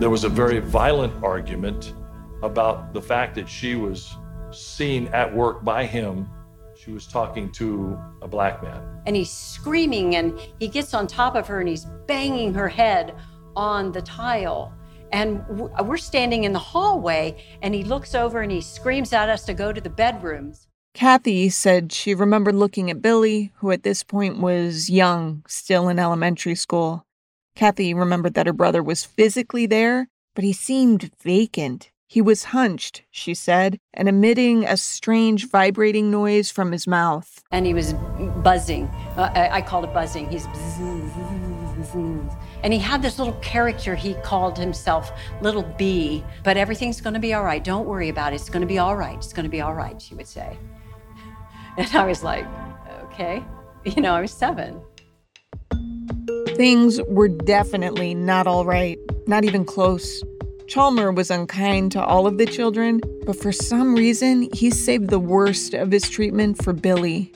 there 0.00 0.10
was 0.10 0.24
a 0.24 0.28
very 0.28 0.58
violent 0.58 1.22
argument 1.22 1.94
about 2.42 2.92
the 2.92 3.00
fact 3.02 3.36
that 3.36 3.48
she 3.48 3.76
was 3.76 4.16
seen 4.52 5.08
at 5.08 5.34
work 5.34 5.64
by 5.64 5.86
him. 5.86 6.28
She 6.76 6.92
was 6.92 7.06
talking 7.06 7.52
to 7.52 7.98
a 8.22 8.28
black 8.28 8.62
man. 8.62 8.82
And 9.06 9.14
he's 9.14 9.30
screaming 9.30 10.16
and 10.16 10.38
he 10.58 10.68
gets 10.68 10.94
on 10.94 11.06
top 11.06 11.34
of 11.34 11.46
her 11.46 11.60
and 11.60 11.68
he's 11.68 11.86
banging 12.06 12.54
her 12.54 12.68
head 12.68 13.14
on 13.54 13.92
the 13.92 14.02
tile. 14.02 14.72
And 15.12 15.44
we're 15.84 15.96
standing 15.96 16.44
in 16.44 16.52
the 16.52 16.58
hallway 16.58 17.44
and 17.62 17.74
he 17.74 17.84
looks 17.84 18.14
over 18.14 18.40
and 18.40 18.50
he 18.50 18.60
screams 18.60 19.12
at 19.12 19.28
us 19.28 19.44
to 19.46 19.54
go 19.54 19.72
to 19.72 19.80
the 19.80 19.90
bedrooms. 19.90 20.68
Kathy 20.94 21.48
said 21.50 21.92
she 21.92 22.14
remembered 22.14 22.54
looking 22.54 22.90
at 22.90 23.02
Billy, 23.02 23.52
who 23.56 23.70
at 23.70 23.82
this 23.82 24.02
point 24.02 24.38
was 24.38 24.90
young, 24.90 25.44
still 25.46 25.88
in 25.88 25.98
elementary 25.98 26.54
school. 26.54 27.04
Kathy 27.54 27.94
remembered 27.94 28.34
that 28.34 28.46
her 28.46 28.52
brother 28.52 28.82
was 28.82 29.04
physically 29.04 29.66
there, 29.66 30.08
but 30.34 30.44
he 30.44 30.52
seemed 30.52 31.10
vacant. 31.22 31.90
He 32.10 32.20
was 32.20 32.46
hunched, 32.46 33.04
she 33.12 33.34
said, 33.34 33.78
and 33.94 34.08
emitting 34.08 34.64
a 34.64 34.76
strange 34.76 35.48
vibrating 35.48 36.10
noise 36.10 36.50
from 36.50 36.72
his 36.72 36.88
mouth. 36.88 37.44
And 37.52 37.64
he 37.64 37.72
was 37.72 37.92
buzzing. 38.42 38.86
Uh, 39.16 39.30
I, 39.32 39.58
I 39.58 39.60
called 39.62 39.84
it 39.84 39.94
buzzing. 39.94 40.28
He's 40.28 40.44
and 42.64 42.72
he 42.72 42.80
had 42.80 43.00
this 43.00 43.20
little 43.20 43.34
character 43.34 43.94
he 43.94 44.14
called 44.24 44.58
himself 44.58 45.12
Little 45.40 45.62
B, 45.62 46.24
but 46.42 46.56
everything's 46.56 47.00
going 47.00 47.14
to 47.14 47.20
be 47.20 47.32
all 47.32 47.44
right. 47.44 47.62
Don't 47.62 47.86
worry 47.86 48.08
about 48.08 48.32
it. 48.32 48.40
It's 48.40 48.50
going 48.50 48.62
to 48.62 48.66
be 48.66 48.80
all 48.80 48.96
right. 48.96 49.16
It's 49.16 49.32
going 49.32 49.44
to 49.44 49.48
be 49.50 49.60
all 49.60 49.74
right, 49.74 50.02
she 50.02 50.16
would 50.16 50.26
say. 50.26 50.58
And 51.76 51.94
I 51.94 52.04
was 52.06 52.24
like, 52.24 52.44
okay. 53.04 53.44
You 53.84 54.02
know, 54.02 54.14
I 54.14 54.20
was 54.20 54.32
seven. 54.32 54.82
Things 56.56 57.00
were 57.06 57.28
definitely 57.28 58.14
not 58.16 58.48
all 58.48 58.64
right, 58.64 58.98
not 59.28 59.44
even 59.44 59.64
close. 59.64 60.22
Chalmer 60.70 61.10
was 61.10 61.32
unkind 61.32 61.90
to 61.90 62.04
all 62.04 62.28
of 62.28 62.38
the 62.38 62.46
children, 62.46 63.00
but 63.26 63.34
for 63.34 63.50
some 63.50 63.92
reason, 63.92 64.48
he 64.52 64.70
saved 64.70 65.10
the 65.10 65.18
worst 65.18 65.74
of 65.74 65.90
his 65.90 66.08
treatment 66.08 66.62
for 66.62 66.72
Billy. 66.72 67.32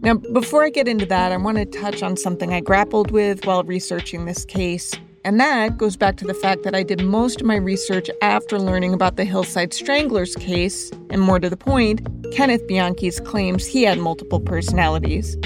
Now, 0.00 0.14
before 0.14 0.64
I 0.64 0.70
get 0.70 0.88
into 0.88 1.06
that, 1.06 1.30
I 1.30 1.36
want 1.36 1.58
to 1.58 1.64
touch 1.64 2.02
on 2.02 2.16
something 2.16 2.52
I 2.52 2.58
grappled 2.58 3.12
with 3.12 3.46
while 3.46 3.62
researching 3.62 4.24
this 4.24 4.44
case. 4.44 4.92
And 5.24 5.38
that 5.38 5.78
goes 5.78 5.96
back 5.96 6.16
to 6.16 6.24
the 6.24 6.34
fact 6.34 6.64
that 6.64 6.74
I 6.74 6.82
did 6.82 7.04
most 7.04 7.40
of 7.40 7.46
my 7.46 7.54
research 7.54 8.10
after 8.20 8.58
learning 8.58 8.94
about 8.94 9.14
the 9.14 9.24
Hillside 9.24 9.72
Stranglers 9.72 10.34
case, 10.34 10.90
and 11.10 11.20
more 11.20 11.38
to 11.38 11.48
the 11.48 11.56
point, 11.56 12.04
Kenneth 12.32 12.66
Bianchi's 12.66 13.20
claims 13.20 13.64
he 13.64 13.84
had 13.84 14.00
multiple 14.00 14.40
personalities. 14.40 15.36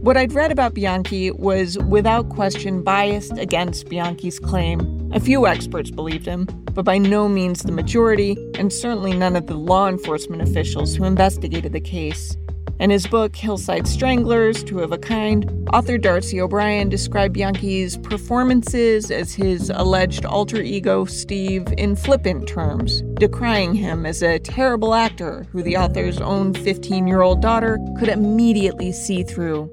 What 0.00 0.16
I'd 0.16 0.32
read 0.32 0.52
about 0.52 0.74
Bianchi 0.74 1.32
was 1.32 1.76
without 1.78 2.28
question 2.28 2.84
biased 2.84 3.36
against 3.36 3.88
Bianchi's 3.88 4.38
claim. 4.38 4.97
A 5.12 5.20
few 5.20 5.46
experts 5.46 5.90
believed 5.90 6.26
him, 6.26 6.44
but 6.74 6.84
by 6.84 6.98
no 6.98 7.28
means 7.28 7.62
the 7.62 7.72
majority, 7.72 8.36
and 8.56 8.70
certainly 8.70 9.14
none 9.14 9.36
of 9.36 9.46
the 9.46 9.56
law 9.56 9.88
enforcement 9.88 10.42
officials 10.42 10.94
who 10.94 11.04
investigated 11.04 11.72
the 11.72 11.80
case. 11.80 12.36
In 12.78 12.90
his 12.90 13.06
book, 13.06 13.34
Hillside 13.34 13.88
Stranglers 13.88 14.62
Two 14.62 14.80
of 14.80 14.92
a 14.92 14.98
Kind, 14.98 15.50
author 15.72 15.96
Darcy 15.96 16.40
O'Brien 16.40 16.90
described 16.90 17.34
Bianchi's 17.34 17.96
performances 17.96 19.10
as 19.10 19.34
his 19.34 19.70
alleged 19.70 20.26
alter 20.26 20.60
ego, 20.60 21.06
Steve, 21.06 21.66
in 21.78 21.96
flippant 21.96 22.46
terms, 22.46 23.02
decrying 23.14 23.74
him 23.74 24.04
as 24.04 24.22
a 24.22 24.38
terrible 24.38 24.94
actor 24.94 25.44
who 25.50 25.62
the 25.62 25.76
author's 25.76 26.20
own 26.20 26.52
15 26.52 27.08
year 27.08 27.22
old 27.22 27.40
daughter 27.40 27.78
could 27.98 28.08
immediately 28.08 28.92
see 28.92 29.22
through. 29.22 29.70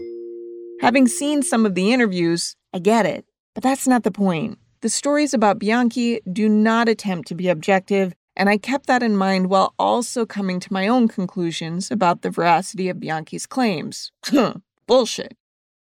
Having 0.79 1.09
seen 1.09 1.43
some 1.43 1.65
of 1.65 1.75
the 1.75 1.91
interviews, 1.91 2.55
I 2.73 2.79
get 2.79 3.05
it, 3.05 3.25
but 3.53 3.63
that's 3.63 3.87
not 3.87 4.03
the 4.03 4.11
point. 4.11 4.57
The 4.85 4.89
stories 4.89 5.33
about 5.33 5.57
Bianchi 5.57 6.21
do 6.31 6.47
not 6.47 6.87
attempt 6.87 7.27
to 7.29 7.33
be 7.33 7.49
objective, 7.49 8.13
and 8.35 8.47
I 8.47 8.59
kept 8.59 8.85
that 8.85 9.01
in 9.01 9.17
mind 9.17 9.49
while 9.49 9.73
also 9.79 10.27
coming 10.27 10.59
to 10.59 10.71
my 10.71 10.87
own 10.87 11.07
conclusions 11.07 11.89
about 11.89 12.21
the 12.21 12.29
veracity 12.29 12.87
of 12.89 12.99
Bianchi's 12.99 13.47
claims. 13.47 14.11
Bullshit. 14.87 15.35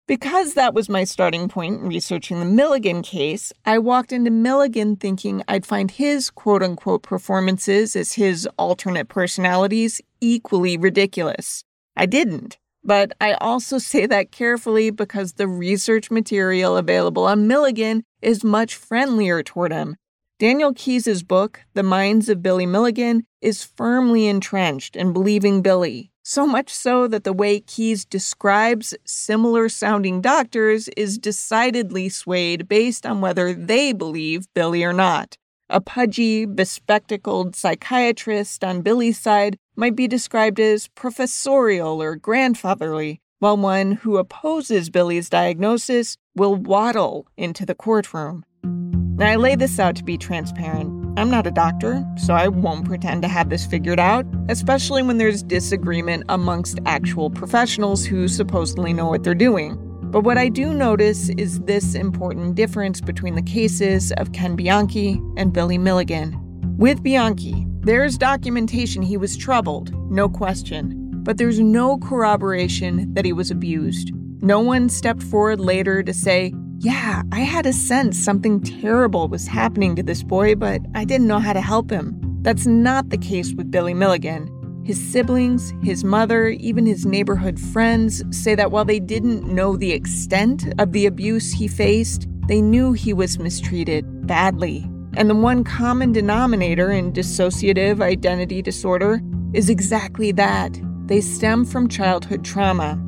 Because 0.06 0.52
that 0.52 0.74
was 0.74 0.90
my 0.90 1.04
starting 1.04 1.48
point 1.48 1.80
in 1.80 1.88
researching 1.88 2.40
the 2.40 2.44
Milligan 2.44 3.00
case, 3.00 3.54
I 3.64 3.78
walked 3.78 4.12
into 4.12 4.30
Milligan 4.30 4.96
thinking 4.96 5.42
I'd 5.48 5.64
find 5.64 5.90
his 5.90 6.28
quote 6.28 6.62
unquote 6.62 7.02
performances 7.02 7.96
as 7.96 8.12
his 8.12 8.46
alternate 8.58 9.08
personalities 9.08 10.02
equally 10.20 10.76
ridiculous. 10.76 11.64
I 11.96 12.04
didn't. 12.04 12.58
But 12.84 13.12
I 13.20 13.34
also 13.34 13.78
say 13.92 14.06
that 14.06 14.32
carefully 14.32 14.90
because 14.90 15.34
the 15.34 15.48
research 15.48 16.10
material 16.10 16.76
available 16.76 17.26
on 17.26 17.46
Milligan 17.46 18.02
is 18.22 18.44
much 18.44 18.74
friendlier 18.74 19.42
toward 19.42 19.72
him. 19.72 19.96
Daniel 20.38 20.72
Keyes' 20.74 21.22
book, 21.22 21.60
The 21.74 21.82
Minds 21.82 22.30
of 22.30 22.42
Billy 22.42 22.64
Milligan, 22.64 23.24
is 23.42 23.62
firmly 23.62 24.26
entrenched 24.26 24.96
in 24.96 25.12
believing 25.12 25.60
Billy, 25.60 26.10
so 26.22 26.46
much 26.46 26.72
so 26.72 27.06
that 27.08 27.24
the 27.24 27.32
way 27.32 27.60
Keyes 27.60 28.06
describes 28.06 28.94
similar 29.04 29.68
sounding 29.68 30.22
doctors 30.22 30.88
is 30.96 31.18
decidedly 31.18 32.08
swayed 32.08 32.68
based 32.68 33.04
on 33.04 33.20
whether 33.20 33.52
they 33.52 33.92
believe 33.92 34.46
Billy 34.54 34.82
or 34.82 34.94
not. 34.94 35.36
A 35.72 35.80
pudgy, 35.80 36.46
bespectacled 36.46 37.54
psychiatrist 37.54 38.64
on 38.64 38.82
Billy's 38.82 39.20
side 39.20 39.56
might 39.76 39.94
be 39.94 40.08
described 40.08 40.58
as 40.58 40.88
professorial 40.88 42.02
or 42.02 42.16
grandfatherly, 42.16 43.20
while 43.38 43.56
one 43.56 43.92
who 43.92 44.16
opposes 44.16 44.90
Billy's 44.90 45.30
diagnosis 45.30 46.16
will 46.34 46.56
waddle 46.56 47.28
into 47.36 47.64
the 47.64 47.76
courtroom. 47.76 48.42
Now, 48.64 49.30
I 49.30 49.36
lay 49.36 49.54
this 49.54 49.78
out 49.78 49.94
to 49.94 50.02
be 50.02 50.18
transparent. 50.18 50.90
I'm 51.16 51.30
not 51.30 51.46
a 51.46 51.52
doctor, 51.52 52.04
so 52.16 52.34
I 52.34 52.48
won't 52.48 52.84
pretend 52.86 53.22
to 53.22 53.28
have 53.28 53.48
this 53.48 53.64
figured 53.64 54.00
out, 54.00 54.26
especially 54.48 55.04
when 55.04 55.18
there's 55.18 55.44
disagreement 55.44 56.24
amongst 56.28 56.80
actual 56.84 57.30
professionals 57.30 58.04
who 58.04 58.26
supposedly 58.26 58.92
know 58.92 59.06
what 59.06 59.22
they're 59.22 59.34
doing. 59.36 59.78
But 60.10 60.24
what 60.24 60.38
I 60.38 60.48
do 60.48 60.74
notice 60.74 61.28
is 61.30 61.60
this 61.60 61.94
important 61.94 62.56
difference 62.56 63.00
between 63.00 63.36
the 63.36 63.42
cases 63.42 64.10
of 64.16 64.32
Ken 64.32 64.56
Bianchi 64.56 65.22
and 65.36 65.52
Billy 65.52 65.78
Milligan. 65.78 66.36
With 66.76 67.00
Bianchi, 67.00 67.64
there's 67.82 68.18
documentation 68.18 69.02
he 69.02 69.16
was 69.16 69.36
troubled, 69.36 69.94
no 70.10 70.28
question, 70.28 71.10
but 71.22 71.38
there's 71.38 71.60
no 71.60 71.96
corroboration 71.98 73.14
that 73.14 73.24
he 73.24 73.32
was 73.32 73.52
abused. 73.52 74.10
No 74.42 74.58
one 74.58 74.88
stepped 74.88 75.22
forward 75.22 75.60
later 75.60 76.02
to 76.02 76.12
say, 76.12 76.52
Yeah, 76.78 77.22
I 77.30 77.40
had 77.40 77.64
a 77.64 77.72
sense 77.72 78.18
something 78.18 78.60
terrible 78.60 79.28
was 79.28 79.46
happening 79.46 79.94
to 79.94 80.02
this 80.02 80.24
boy, 80.24 80.56
but 80.56 80.80
I 80.92 81.04
didn't 81.04 81.28
know 81.28 81.38
how 81.38 81.52
to 81.52 81.60
help 81.60 81.88
him. 81.88 82.18
That's 82.42 82.66
not 82.66 83.10
the 83.10 83.18
case 83.18 83.54
with 83.54 83.70
Billy 83.70 83.94
Milligan. 83.94 84.48
His 84.90 85.12
siblings, 85.12 85.72
his 85.84 86.02
mother, 86.02 86.48
even 86.48 86.84
his 86.84 87.06
neighborhood 87.06 87.60
friends 87.60 88.24
say 88.36 88.56
that 88.56 88.72
while 88.72 88.84
they 88.84 88.98
didn't 88.98 89.46
know 89.46 89.76
the 89.76 89.92
extent 89.92 90.64
of 90.80 90.90
the 90.90 91.06
abuse 91.06 91.52
he 91.52 91.68
faced, 91.68 92.26
they 92.48 92.60
knew 92.60 92.92
he 92.92 93.12
was 93.12 93.38
mistreated 93.38 94.26
badly. 94.26 94.84
And 95.14 95.30
the 95.30 95.36
one 95.36 95.62
common 95.62 96.10
denominator 96.10 96.90
in 96.90 97.12
dissociative 97.12 98.02
identity 98.02 98.62
disorder 98.62 99.20
is 99.52 99.70
exactly 99.70 100.32
that. 100.32 100.76
They 101.06 101.20
stem 101.20 101.66
from 101.66 101.86
childhood 101.86 102.44
trauma. 102.44 103.00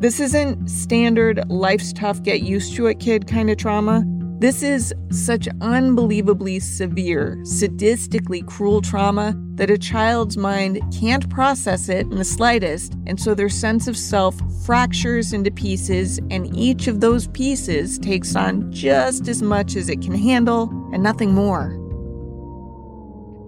This 0.00 0.18
isn't 0.18 0.68
standard 0.68 1.48
life's 1.48 1.92
tough, 1.92 2.20
get 2.24 2.42
used 2.42 2.74
to 2.74 2.86
it 2.86 2.98
kid 2.98 3.28
kind 3.28 3.48
of 3.48 3.58
trauma. 3.58 4.02
This 4.40 4.62
is 4.62 4.94
such 5.10 5.48
unbelievably 5.60 6.60
severe, 6.60 7.38
sadistically 7.42 8.46
cruel 8.46 8.80
trauma 8.80 9.34
that 9.56 9.68
a 9.68 9.76
child's 9.76 10.36
mind 10.36 10.80
can't 10.96 11.28
process 11.28 11.88
it 11.88 12.06
in 12.06 12.18
the 12.18 12.24
slightest, 12.24 12.94
and 13.08 13.20
so 13.20 13.34
their 13.34 13.48
sense 13.48 13.88
of 13.88 13.96
self 13.96 14.36
fractures 14.64 15.32
into 15.32 15.50
pieces, 15.50 16.18
and 16.30 16.56
each 16.56 16.86
of 16.86 17.00
those 17.00 17.26
pieces 17.26 17.98
takes 17.98 18.36
on 18.36 18.70
just 18.70 19.26
as 19.26 19.42
much 19.42 19.74
as 19.74 19.88
it 19.88 20.02
can 20.02 20.14
handle 20.14 20.70
and 20.92 21.02
nothing 21.02 21.34
more. 21.34 21.76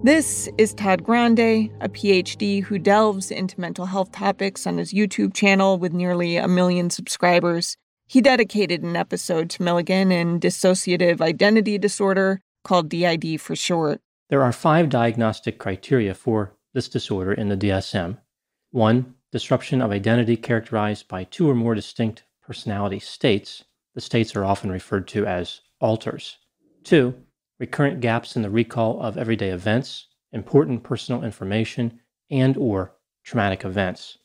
This 0.03 0.49
is 0.57 0.73
Todd 0.73 1.03
Grande, 1.05 1.71
a 1.79 1.87
PhD 1.87 2.63
who 2.63 2.77
delves 2.77 3.31
into 3.31 3.61
mental 3.61 3.85
health 3.85 4.11
topics 4.11 4.67
on 4.67 4.77
his 4.77 4.93
YouTube 4.93 5.33
channel 5.33 5.77
with 5.77 5.93
nearly 5.93 6.35
a 6.35 6.49
million 6.49 6.89
subscribers. 6.89 7.77
He 8.11 8.19
dedicated 8.19 8.83
an 8.83 8.97
episode 8.97 9.49
to 9.51 9.63
Milligan 9.63 10.11
and 10.11 10.41
dissociative 10.41 11.21
identity 11.21 11.77
disorder, 11.77 12.41
called 12.65 12.89
DID 12.89 13.39
for 13.39 13.55
short. 13.55 14.01
There 14.29 14.43
are 14.43 14.51
five 14.51 14.89
diagnostic 14.89 15.57
criteria 15.57 16.13
for 16.13 16.51
this 16.73 16.89
disorder 16.89 17.31
in 17.31 17.47
the 17.47 17.55
DSM. 17.55 18.17
One, 18.71 19.15
disruption 19.31 19.81
of 19.81 19.91
identity 19.91 20.35
characterized 20.35 21.07
by 21.07 21.23
two 21.23 21.49
or 21.49 21.55
more 21.55 21.73
distinct 21.73 22.25
personality 22.41 22.99
states. 22.99 23.63
The 23.95 24.01
states 24.01 24.35
are 24.35 24.43
often 24.43 24.69
referred 24.69 25.07
to 25.07 25.25
as 25.25 25.61
alters. 25.79 26.37
Two, 26.83 27.15
recurrent 27.61 28.01
gaps 28.01 28.35
in 28.35 28.41
the 28.41 28.49
recall 28.49 29.01
of 29.01 29.17
everyday 29.17 29.51
events, 29.51 30.07
important 30.33 30.83
personal 30.83 31.23
information, 31.23 32.01
and 32.29 32.57
or 32.57 32.93
traumatic 33.23 33.63
events. 33.63 34.17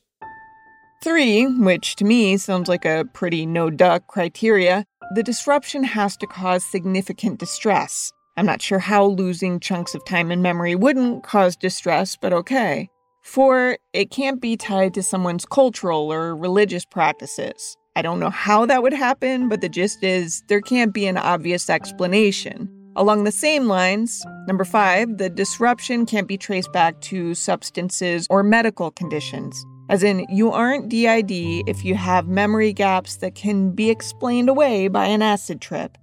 Three, 1.03 1.45
which 1.45 1.95
to 1.97 2.05
me 2.05 2.37
sounds 2.37 2.67
like 2.67 2.83
a 2.83 3.05
pretty 3.13 3.45
no 3.45 3.69
duck 3.69 4.07
criteria, 4.07 4.83
the 5.13 5.23
disruption 5.23 5.83
has 5.83 6.17
to 6.17 6.27
cause 6.27 6.63
significant 6.63 7.39
distress. 7.39 8.11
I'm 8.35 8.45
not 8.45 8.61
sure 8.61 8.79
how 8.79 9.05
losing 9.05 9.59
chunks 9.59 9.95
of 9.95 10.03
time 10.05 10.31
and 10.31 10.41
memory 10.41 10.75
wouldn't 10.75 11.23
cause 11.23 11.55
distress, 11.55 12.17
but 12.19 12.33
okay. 12.33 12.89
Four, 13.21 13.77
it 13.93 14.09
can't 14.09 14.41
be 14.41 14.57
tied 14.57 14.93
to 14.95 15.03
someone's 15.03 15.45
cultural 15.45 16.11
or 16.11 16.35
religious 16.35 16.85
practices. 16.85 17.77
I 17.95 18.01
don't 18.01 18.19
know 18.19 18.29
how 18.29 18.65
that 18.65 18.83
would 18.83 18.93
happen, 18.93 19.49
but 19.49 19.61
the 19.61 19.69
gist 19.69 20.03
is 20.03 20.43
there 20.49 20.61
can't 20.61 20.93
be 20.93 21.07
an 21.07 21.17
obvious 21.17 21.69
explanation. 21.69 22.69
Along 22.95 23.23
the 23.23 23.31
same 23.31 23.67
lines, 23.67 24.25
number 24.47 24.65
five, 24.65 25.17
the 25.17 25.29
disruption 25.29 26.05
can't 26.05 26.27
be 26.27 26.37
traced 26.37 26.71
back 26.73 26.99
to 27.01 27.35
substances 27.35 28.25
or 28.29 28.43
medical 28.43 28.91
conditions. 28.91 29.63
As 29.89 30.03
in, 30.03 30.25
you 30.29 30.51
aren't 30.51 30.89
DID 30.89 31.31
if 31.67 31.85
you 31.85 31.95
have 31.95 32.27
memory 32.27 32.73
gaps 32.73 33.17
that 33.17 33.35
can 33.35 33.71
be 33.71 33.89
explained 33.89 34.49
away 34.49 34.89
by 34.89 35.05
an 35.05 35.21
acid 35.21 35.61
trip. 35.61 35.97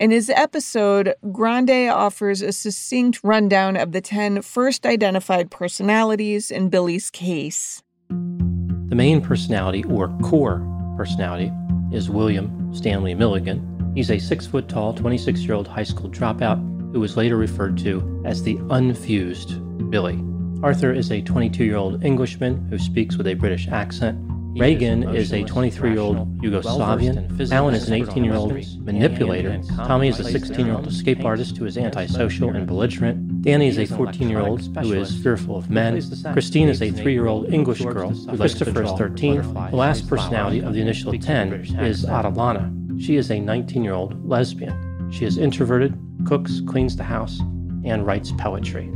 In 0.00 0.10
his 0.10 0.28
episode, 0.30 1.14
Grande 1.30 1.88
offers 1.88 2.42
a 2.42 2.50
succinct 2.50 3.20
rundown 3.22 3.76
of 3.76 3.92
the 3.92 4.00
10 4.00 4.42
first 4.42 4.84
identified 4.84 5.48
personalities 5.48 6.50
in 6.50 6.70
Billy's 6.70 7.08
case. 7.08 7.84
The 8.08 8.96
main 8.96 9.20
personality, 9.20 9.84
or 9.84 10.08
core 10.18 10.66
personality, 10.96 11.52
is 11.92 12.10
William 12.10 12.74
Stanley 12.74 13.14
Milligan. 13.14 13.92
He's 13.94 14.10
a 14.10 14.18
six 14.18 14.44
foot 14.44 14.68
tall, 14.68 14.92
26 14.92 15.42
year 15.42 15.54
old 15.54 15.68
high 15.68 15.84
school 15.84 16.10
dropout 16.10 16.58
who 16.92 16.98
was 16.98 17.16
later 17.16 17.36
referred 17.36 17.78
to 17.78 18.22
as 18.26 18.42
the 18.42 18.58
unfused 18.70 19.60
Billy. 19.90 20.16
Arthur 20.62 20.92
is 20.92 21.10
a 21.10 21.20
22 21.20 21.64
year 21.64 21.76
old 21.76 22.04
Englishman 22.04 22.64
who 22.70 22.78
speaks 22.78 23.16
with 23.16 23.26
a 23.26 23.34
British 23.34 23.66
accent. 23.66 24.16
Ragen 24.54 25.12
is 25.12 25.32
a 25.32 25.42
23 25.42 25.90
year 25.90 25.98
old 25.98 26.40
Yugoslavian. 26.40 27.50
Alan 27.50 27.74
is 27.74 27.88
an 27.88 27.94
18 27.94 28.22
year 28.22 28.34
old 28.34 28.52
manipulator. 28.84 29.60
Tommy 29.86 30.06
is 30.08 30.20
a 30.20 30.24
16 30.24 30.64
year 30.64 30.76
old 30.76 30.86
escape 30.86 31.24
artist 31.24 31.56
who 31.56 31.66
is 31.66 31.76
antisocial 31.76 32.50
and 32.50 32.66
belligerent. 32.66 33.42
Danny 33.42 33.66
is 33.66 33.78
a 33.78 33.86
14 33.86 34.28
year 34.28 34.38
old 34.38 34.60
who 34.76 34.92
is 34.92 35.20
fearful 35.20 35.56
of 35.56 35.68
men. 35.68 36.00
Christine 36.32 36.68
is 36.68 36.80
a 36.80 36.92
3 36.92 37.12
year 37.12 37.26
old 37.26 37.52
English 37.52 37.80
girl. 37.80 38.12
Christopher 38.36 38.84
is 38.84 38.92
13. 38.92 39.42
The 39.70 39.76
last 39.76 40.08
personality 40.08 40.60
of 40.60 40.74
the 40.74 40.80
initial 40.80 41.12
10 41.12 41.52
is 41.80 42.04
Adalana. 42.04 42.70
She 43.02 43.16
is 43.16 43.32
a 43.32 43.40
19 43.40 43.82
year 43.82 43.94
old 43.94 44.28
lesbian. 44.28 45.10
She 45.10 45.24
is 45.24 45.38
introverted, 45.38 45.98
cooks, 46.24 46.60
cleans 46.68 46.94
the 46.94 47.02
house, 47.02 47.40
and 47.84 48.06
writes 48.06 48.32
poetry. 48.38 48.92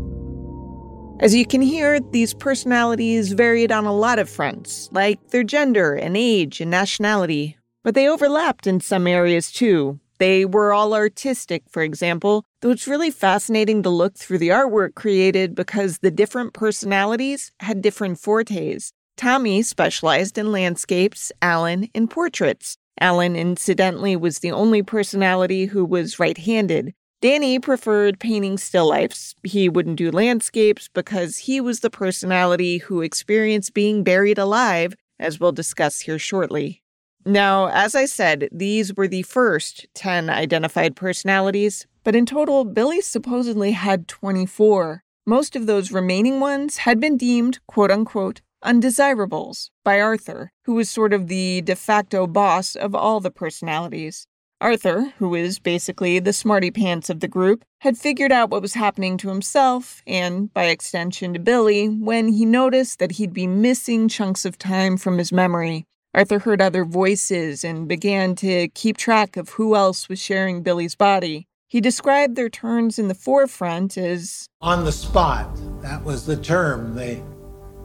As 1.19 1.35
you 1.35 1.47
can 1.47 1.63
hear, 1.63 1.99
these 1.99 2.35
personalities 2.35 3.33
varied 3.33 3.73
on 3.73 3.87
a 3.87 3.93
lot 3.93 4.19
of 4.19 4.29
fronts, 4.29 4.91
like 4.93 5.31
their 5.31 5.43
gender 5.43 5.95
and 5.95 6.15
age 6.15 6.61
and 6.61 6.71
nationality, 6.71 7.57
but 7.83 7.95
they 7.95 8.07
overlapped 8.07 8.67
in 8.67 8.81
some 8.81 9.07
areas 9.07 9.51
too. 9.51 9.99
They 10.19 10.45
were 10.45 10.75
all 10.75 10.93
artistic, 10.93 11.63
for 11.71 11.83
example, 11.83 12.45
though 12.61 12.71
it's 12.71 12.87
really 12.87 13.11
fascinating 13.11 13.83
to 13.83 13.89
look 13.91 14.17
through 14.17 14.39
the 14.39 14.51
artwork 14.51 14.95
created 14.95 15.55
because 15.55 15.99
the 15.99 16.11
different 16.11 16.53
personalities 16.53 17.51
had 17.61 17.81
different 17.81 18.19
fortes. 18.19 18.93
Tommy 19.17 19.63
specialized 19.63 20.37
in 20.37 20.53
landscapes, 20.53 21.33
Alan 21.41 21.85
in 21.95 22.09
portraits. 22.09 22.77
Alan, 23.01 23.37
incidentally, 23.37 24.17
was 24.17 24.41
the 24.41 24.53
only 24.53 24.83
personality 24.83 25.65
who 25.67 25.85
was 25.85 26.19
right 26.19 26.37
handed, 26.37 26.93
Danny 27.27 27.59
preferred 27.59 28.21
painting 28.21 28.57
still 28.57 28.89
lifes. 28.89 29.35
He 29.43 29.69
wouldn't 29.69 29.97
do 29.97 30.13
landscapes 30.13 30.87
because 30.87 31.39
he 31.39 31.61
was 31.61 31.81
the 31.81 31.91
personality 31.91 32.79
who 32.79 33.01
experienced 33.01 33.75
being 33.75 34.05
buried 34.05 34.39
alive, 34.39 34.95
as 35.19 35.41
we'll 35.41 35.51
discuss 35.51 36.03
here 36.03 36.21
shortly. 36.21 36.85
Now, 37.25 37.67
as 37.67 37.97
I 37.97 38.05
said, 38.05 38.49
these 38.53 38.95
were 38.95 39.09
the 39.09 39.23
first 39.23 39.89
10 39.95 40.31
identified 40.31 40.95
personalities, 40.95 41.89
but 42.05 42.15
in 42.15 42.27
total, 42.27 42.65
Billy 42.65 43.01
supposedly 43.01 43.73
had 43.73 44.07
24. 44.07 45.03
Most 45.27 45.57
of 45.57 45.67
those 45.67 45.91
remaining 45.91 46.39
ones 46.39 46.77
had 46.77 47.01
been 47.01 47.17
deemed, 47.17 47.59
quote 47.67 47.91
unquote, 47.91 48.41
undesirables 48.63 49.73
by 49.83 50.01
Arthur, 50.01 50.53
who 50.63 50.75
was 50.75 50.89
sort 50.89 51.13
of 51.13 51.27
the 51.27 51.61
de 51.63 51.75
facto 51.75 52.29
boss 52.29 52.77
of 52.77 52.95
all 52.95 53.19
the 53.19 53.33
personalities. 53.33 54.29
Arthur, 54.67 55.13
who 55.19 55.37
is 55.37 55.61
basically 55.61 56.19
the 56.19 56.33
smarty 56.33 56.73
pants 56.73 57.09
of 57.09 57.21
the 57.21 57.29
group, 57.29 57.65
had 57.83 57.97
figured 57.97 58.33
out 58.33 58.51
what 58.51 58.63
was 58.63 58.75
happening 58.75 59.17
to 59.19 59.29
himself 59.29 60.03
and, 60.09 60.53
by 60.53 60.65
extension, 60.65 61.33
to 61.33 61.39
Billy 61.39 61.87
when 61.89 62.27
he 62.33 62.45
noticed 62.45 62.99
that 62.99 63.13
he'd 63.13 63.33
be 63.33 63.47
missing 63.47 64.09
chunks 64.09 64.45
of 64.45 64.59
time 64.59 64.97
from 64.97 65.19
his 65.19 65.31
memory. 65.31 65.85
Arthur 66.15 66.41
heard 66.41 66.61
other 66.61 66.85
voices 66.85 67.63
and 67.63 67.87
began 67.87 68.35
to 68.35 68.67
keep 68.71 68.97
track 68.97 69.37
of 69.37 69.51
who 69.51 69.77
else 69.77 70.09
was 70.09 70.21
sharing 70.21 70.65
Billy's 70.65 70.97
body. 70.97 71.47
He 71.69 71.81
described 71.81 72.35
their 72.35 72.49
turns 72.49 72.99
in 72.99 73.07
the 73.07 73.15
forefront 73.15 73.97
as 73.97 74.49
on 74.61 74.85
the 74.85 74.91
spot. 74.91 75.49
That 75.81 76.03
was 76.03 76.27
the 76.27 76.37
term. 76.37 76.97
They, 76.97 77.23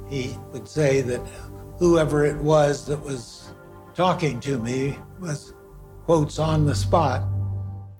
he 0.09 0.35
would 0.51 0.67
say 0.67 1.01
that 1.01 1.21
whoever 1.77 2.25
it 2.25 2.37
was 2.37 2.87
that 2.87 3.03
was 3.03 3.53
talking 3.93 4.39
to 4.39 4.57
me 4.57 4.97
was 5.19 5.53
quotes 6.11 6.39
on 6.39 6.65
the 6.65 6.75
spot. 6.75 7.23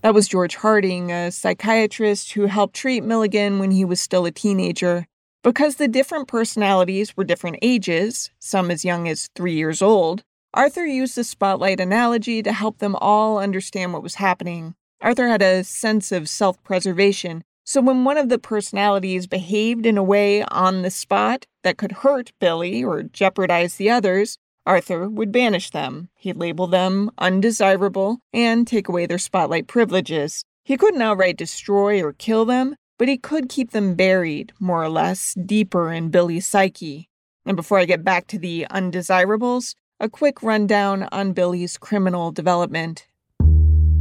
That 0.02 0.14
was 0.14 0.28
George 0.28 0.58
Harding, 0.58 1.14
a 1.14 1.32
psychiatrist 1.32 2.34
who 2.34 2.48
helped 2.48 2.76
treat 2.76 3.06
Milligan 3.06 3.58
when 3.58 3.72
he 3.72 3.86
was 3.86 4.02
still 4.02 4.26
a 4.26 4.32
teenager. 4.32 5.08
Because 5.44 5.78
the 5.78 5.88
different 5.88 6.28
personalities 6.28 7.16
were 7.16 7.24
different 7.24 7.60
ages, 7.62 8.30
some 8.38 8.70
as 8.70 8.84
young 8.84 9.08
as 9.08 9.30
three 9.34 9.54
years 9.54 9.82
old, 9.82 10.24
Arthur 10.54 10.86
used 10.86 11.16
the 11.16 11.24
spotlight 11.24 11.80
analogy 11.80 12.44
to 12.44 12.52
help 12.52 12.80
them 12.80 12.98
all 12.98 13.38
understand 13.40 13.94
what 13.94 14.04
was 14.04 14.16
happening. 14.16 14.76
Arthur 15.00 15.30
had 15.30 15.42
a 15.42 15.64
sense 15.64 16.12
of 16.12 16.28
self 16.28 16.62
preservation, 16.66 17.46
so 17.64 17.80
when 17.80 18.04
one 18.04 18.18
of 18.18 18.28
the 18.28 18.40
personalities 18.40 19.26
behaved 19.26 19.86
in 19.86 19.98
a 19.98 20.04
way 20.04 20.44
on 20.44 20.82
the 20.82 20.92
spot 20.92 21.46
that 21.64 21.78
could 21.78 21.94
hurt 22.04 22.34
Billy 22.42 22.84
or 22.84 23.04
jeopardize 23.04 23.76
the 23.76 23.90
others, 23.90 24.38
Arthur 24.66 25.10
would 25.10 25.32
banish 25.32 25.72
them. 25.72 26.10
He'd 26.16 26.38
label 26.38 26.68
them 26.68 27.12
undesirable 27.18 28.20
and 28.34 28.68
take 28.68 28.88
away 28.88 29.06
their 29.06 29.18
spotlight 29.18 29.68
privileges. 29.68 30.44
He 30.64 30.78
couldn't 30.78 31.02
outright 31.02 31.38
destroy 31.38 32.04
or 32.04 32.14
kill 32.14 32.46
them, 32.46 32.76
but 33.00 33.08
he 33.08 33.18
could 33.18 33.50
keep 33.50 33.72
them 33.72 33.96
buried, 33.96 34.54
more 34.60 34.84
or 34.84 34.90
less, 34.90 35.34
deeper 35.34 35.92
in 35.92 36.10
Billy's 36.10 36.46
psyche. 36.46 37.10
And 37.46 37.58
before 37.58 37.80
I 37.80 37.86
get 37.86 38.04
back 38.04 38.28
to 38.28 38.38
the 38.38 38.68
undesirables, 38.70 39.76
a 40.00 40.08
quick 40.08 40.44
rundown 40.44 41.08
on 41.12 41.34
Billy's 41.34 41.78
criminal 41.78 42.32
development. 42.32 43.08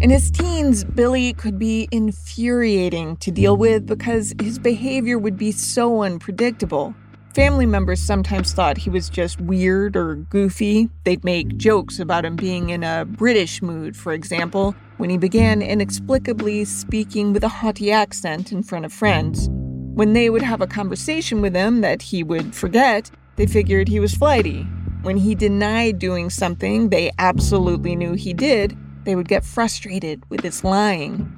In 0.01 0.09
his 0.09 0.31
teens, 0.31 0.85
Billy 0.85 1.35
could 1.35 1.59
be 1.59 1.89
infuriating 1.91 3.17
to 3.19 3.31
deal 3.31 3.57
with 3.57 3.87
because 3.87 4.35
his 4.41 4.59
behavior 4.59 5.19
would 5.19 5.37
be 5.37 5.53
so 5.53 6.03
unpredictable. 6.03 6.95
Family 7.35 7.65
members 7.65 8.01
sometimes 8.01 8.53
thought 8.53 8.77
he 8.77 8.91
was 8.91 9.09
just 9.09 9.41
weird 9.41 9.97
or 9.97 10.17
goofy. 10.17 10.91
They'd 11.05 11.23
make 11.23 11.57
jokes 11.59 12.01
about 12.01 12.25
him 12.25 12.35
being 12.35 12.71
in 12.71 12.83
a 12.83 13.05
British 13.05 13.63
mood, 13.63 13.97
for 13.97 14.13
example, 14.13 14.75
when 14.97 15.11
he 15.11 15.17
began 15.17 15.63
inexplicably 15.63 16.65
speaking 16.65 17.33
with 17.33 17.45
a 17.45 17.49
haughty 17.49 17.93
accent 17.93 18.51
in 18.51 18.65
front 18.65 18.85
of 18.85 18.93
friends. 18.93 19.49
When 19.95 20.13
they 20.13 20.29
would 20.29 20.43
have 20.43 20.61
a 20.61 20.67
conversation 20.67 21.41
with 21.41 21.55
him 21.55 21.83
that 21.83 22.03
he 22.03 22.25
would 22.25 22.53
forget, 22.53 23.13
they 23.37 23.47
figured 23.47 23.87
he 23.87 24.01
was 24.01 24.13
flighty. 24.13 24.65
When 25.03 25.17
he 25.17 25.37
denied 25.37 26.01
doing 26.01 26.31
something 26.31 26.89
they 26.89 27.13
absolutely 27.19 27.95
knew 27.95 28.15
he 28.15 28.35
did, 28.35 28.77
they 29.05 29.15
would 29.15 29.29
get 29.29 29.45
frustrated 29.45 30.29
with 30.31 30.41
his 30.41 30.65
lying. 30.65 31.33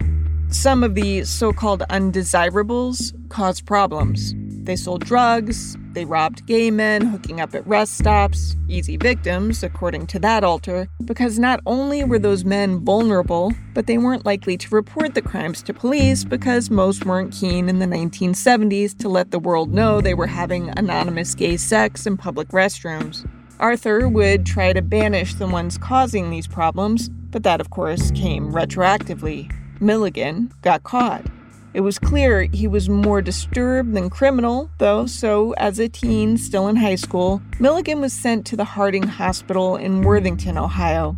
Some 0.49 0.85
of 0.85 0.95
the 0.95 1.25
so 1.25 1.53
called 1.53 1.83
undesirables 1.91 3.13
caused 3.29 3.67
problems. 3.67 4.35
They 4.65 4.77
sold 4.77 5.05
drugs, 5.05 5.77
they 5.93 6.05
robbed 6.05 6.47
gay 6.47 6.71
men, 6.71 7.03
hooking 7.03 7.41
up 7.41 7.53
at 7.53 7.67
rest 7.67 7.99
stops, 7.99 8.55
easy 8.69 8.97
victims, 8.97 9.65
according 9.65 10.07
to 10.09 10.21
that 10.21 10.45
alter, 10.45 10.89
because 11.05 11.37
not 11.37 11.59
only 11.67 12.05
were 12.05 12.19
those 12.19 12.45
men 12.45 12.85
vulnerable, 12.85 13.53
but 13.75 13.89
they 13.89 13.99
weren't 13.99 14.25
likely 14.25 14.57
to 14.57 14.75
report 14.75 15.15
the 15.15 15.23
crimes 15.23 15.63
to 15.65 15.75
police 15.75 16.23
because 16.23 16.71
most 16.71 17.05
weren't 17.05 17.33
keen 17.33 17.69
in 17.69 17.81
the 17.81 17.87
1970s 17.87 18.97
to 18.99 19.09
let 19.09 19.33
the 19.33 19.41
world 19.41 19.75
know 19.75 20.01
they 20.01 20.15
were 20.15 20.29
having 20.29 20.73
anonymous 20.79 21.35
gay 21.35 21.57
sex 21.57 22.07
in 22.07 22.17
public 22.17 22.49
restrooms. 22.49 23.29
Arthur 23.59 24.09
would 24.09 24.47
try 24.47 24.73
to 24.73 24.81
banish 24.81 25.35
the 25.35 25.47
ones 25.49 25.77
causing 25.77 26.31
these 26.31 26.47
problems, 26.47 27.09
but 27.09 27.43
that, 27.43 27.61
of 27.61 27.71
course, 27.71 28.13
came 28.13 28.53
retroactively. 28.53 29.53
Milligan 29.81 30.53
got 30.63 30.85
caught. 30.85 31.27
It 31.75 31.81
was 31.81 31.99
clear 31.99 32.43
he 32.53 32.69
was 32.69 32.91
more 32.91 33.23
disturbed 33.23 33.95
than 33.95 34.11
criminal, 34.11 34.71
though, 34.77 35.07
so 35.07 35.53
as 35.53 35.79
a 35.79 35.89
teen 35.89 36.37
still 36.37 36.69
in 36.69 36.77
high 36.77 36.97
school, 36.97 37.41
Milligan 37.59 38.01
was 38.01 38.13
sent 38.13 38.45
to 38.47 38.57
the 38.57 38.65
Harding 38.65 39.05
Hospital 39.05 39.77
in 39.77 40.03
Worthington, 40.03 40.59
Ohio. 40.59 41.17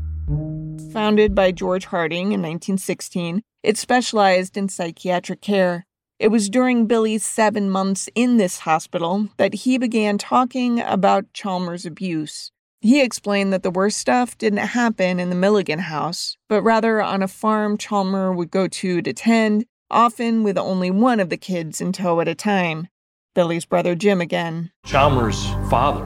Founded 0.92 1.34
by 1.34 1.50
George 1.50 1.86
Harding 1.86 2.26
in 2.26 2.40
1916, 2.40 3.42
it 3.64 3.76
specialized 3.76 4.56
in 4.56 4.68
psychiatric 4.68 5.40
care. 5.40 5.86
It 6.20 6.28
was 6.28 6.48
during 6.48 6.86
Billy's 6.86 7.24
seven 7.24 7.68
months 7.68 8.08
in 8.14 8.36
this 8.36 8.60
hospital 8.60 9.28
that 9.38 9.54
he 9.54 9.76
began 9.76 10.18
talking 10.18 10.80
about 10.80 11.32
Chalmers' 11.32 11.84
abuse. 11.84 12.52
He 12.80 13.02
explained 13.02 13.52
that 13.52 13.64
the 13.64 13.72
worst 13.72 13.98
stuff 13.98 14.38
didn't 14.38 14.58
happen 14.58 15.18
in 15.18 15.30
the 15.30 15.34
Milligan 15.34 15.80
house, 15.80 16.36
but 16.48 16.62
rather 16.62 17.02
on 17.02 17.22
a 17.22 17.28
farm 17.28 17.76
Chalmer 17.76 18.32
would 18.32 18.52
go 18.52 18.68
to 18.68 19.02
to 19.02 19.12
tend 19.12 19.64
often 19.94 20.42
with 20.42 20.58
only 20.58 20.90
one 20.90 21.20
of 21.20 21.30
the 21.30 21.36
kids 21.36 21.80
in 21.80 21.92
tow 21.92 22.20
at 22.20 22.28
a 22.28 22.34
time. 22.34 22.88
Billy's 23.34 23.64
brother 23.64 23.94
Jim 23.94 24.20
again. 24.20 24.70
Chalmers' 24.84 25.46
father 25.70 26.04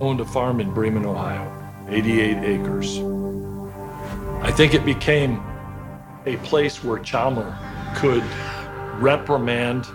owned 0.00 0.20
a 0.20 0.24
farm 0.24 0.60
in 0.60 0.72
Bremen, 0.72 1.04
Ohio, 1.04 1.50
88 1.88 2.38
acres. 2.38 2.98
I 4.42 4.50
think 4.50 4.74
it 4.74 4.84
became 4.84 5.42
a 6.26 6.36
place 6.38 6.82
where 6.82 6.98
Chalmer 7.00 7.56
could 7.96 8.24
reprimand, 9.02 9.86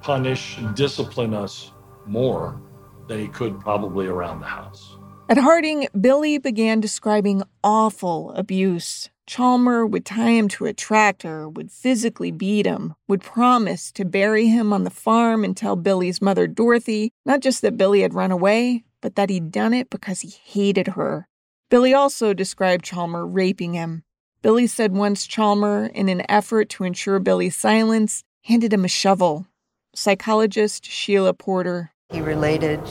punish, 0.00 0.58
and 0.58 0.74
discipline 0.74 1.34
us 1.34 1.72
more 2.06 2.60
than 3.08 3.20
he 3.20 3.28
could 3.28 3.60
probably 3.60 4.06
around 4.06 4.40
the 4.40 4.46
house. 4.46 4.96
At 5.28 5.38
Harding, 5.38 5.88
Billy 5.98 6.38
began 6.38 6.80
describing 6.80 7.42
awful 7.64 8.32
abuse. 8.32 9.08
Chalmer 9.32 9.86
would 9.86 10.04
tie 10.04 10.32
him 10.32 10.46
to 10.48 10.66
a 10.66 10.74
tractor, 10.74 11.48
would 11.48 11.72
physically 11.72 12.30
beat 12.30 12.66
him, 12.66 12.94
would 13.08 13.22
promise 13.22 13.90
to 13.92 14.04
bury 14.04 14.48
him 14.48 14.74
on 14.74 14.84
the 14.84 14.90
farm 14.90 15.42
and 15.42 15.56
tell 15.56 15.74
Billy's 15.74 16.20
mother, 16.20 16.46
Dorothy, 16.46 17.12
not 17.24 17.40
just 17.40 17.62
that 17.62 17.78
Billy 17.78 18.02
had 18.02 18.12
run 18.12 18.30
away, 18.30 18.84
but 19.00 19.16
that 19.16 19.30
he'd 19.30 19.50
done 19.50 19.72
it 19.72 19.88
because 19.88 20.20
he 20.20 20.34
hated 20.44 20.88
her. 20.88 21.26
Billy 21.70 21.94
also 21.94 22.34
described 22.34 22.84
Chalmer 22.84 23.26
raping 23.26 23.72
him. 23.72 24.02
Billy 24.42 24.66
said 24.66 24.92
once 24.92 25.26
Chalmer, 25.26 25.86
in 25.86 26.10
an 26.10 26.30
effort 26.30 26.68
to 26.68 26.84
ensure 26.84 27.18
Billy's 27.18 27.56
silence, 27.56 28.24
handed 28.42 28.70
him 28.70 28.84
a 28.84 28.88
shovel. 28.88 29.46
Psychologist 29.94 30.84
Sheila 30.84 31.32
Porter. 31.32 31.90
He 32.10 32.20
related 32.20 32.82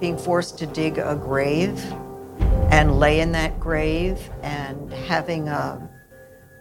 being 0.00 0.16
forced 0.16 0.58
to 0.60 0.66
dig 0.66 0.96
a 0.96 1.16
grave 1.16 1.84
and 2.70 2.98
lay 2.98 3.20
in 3.20 3.32
that 3.32 3.58
grave 3.60 4.30
and 4.42 4.92
having 4.92 5.48
a 5.48 5.88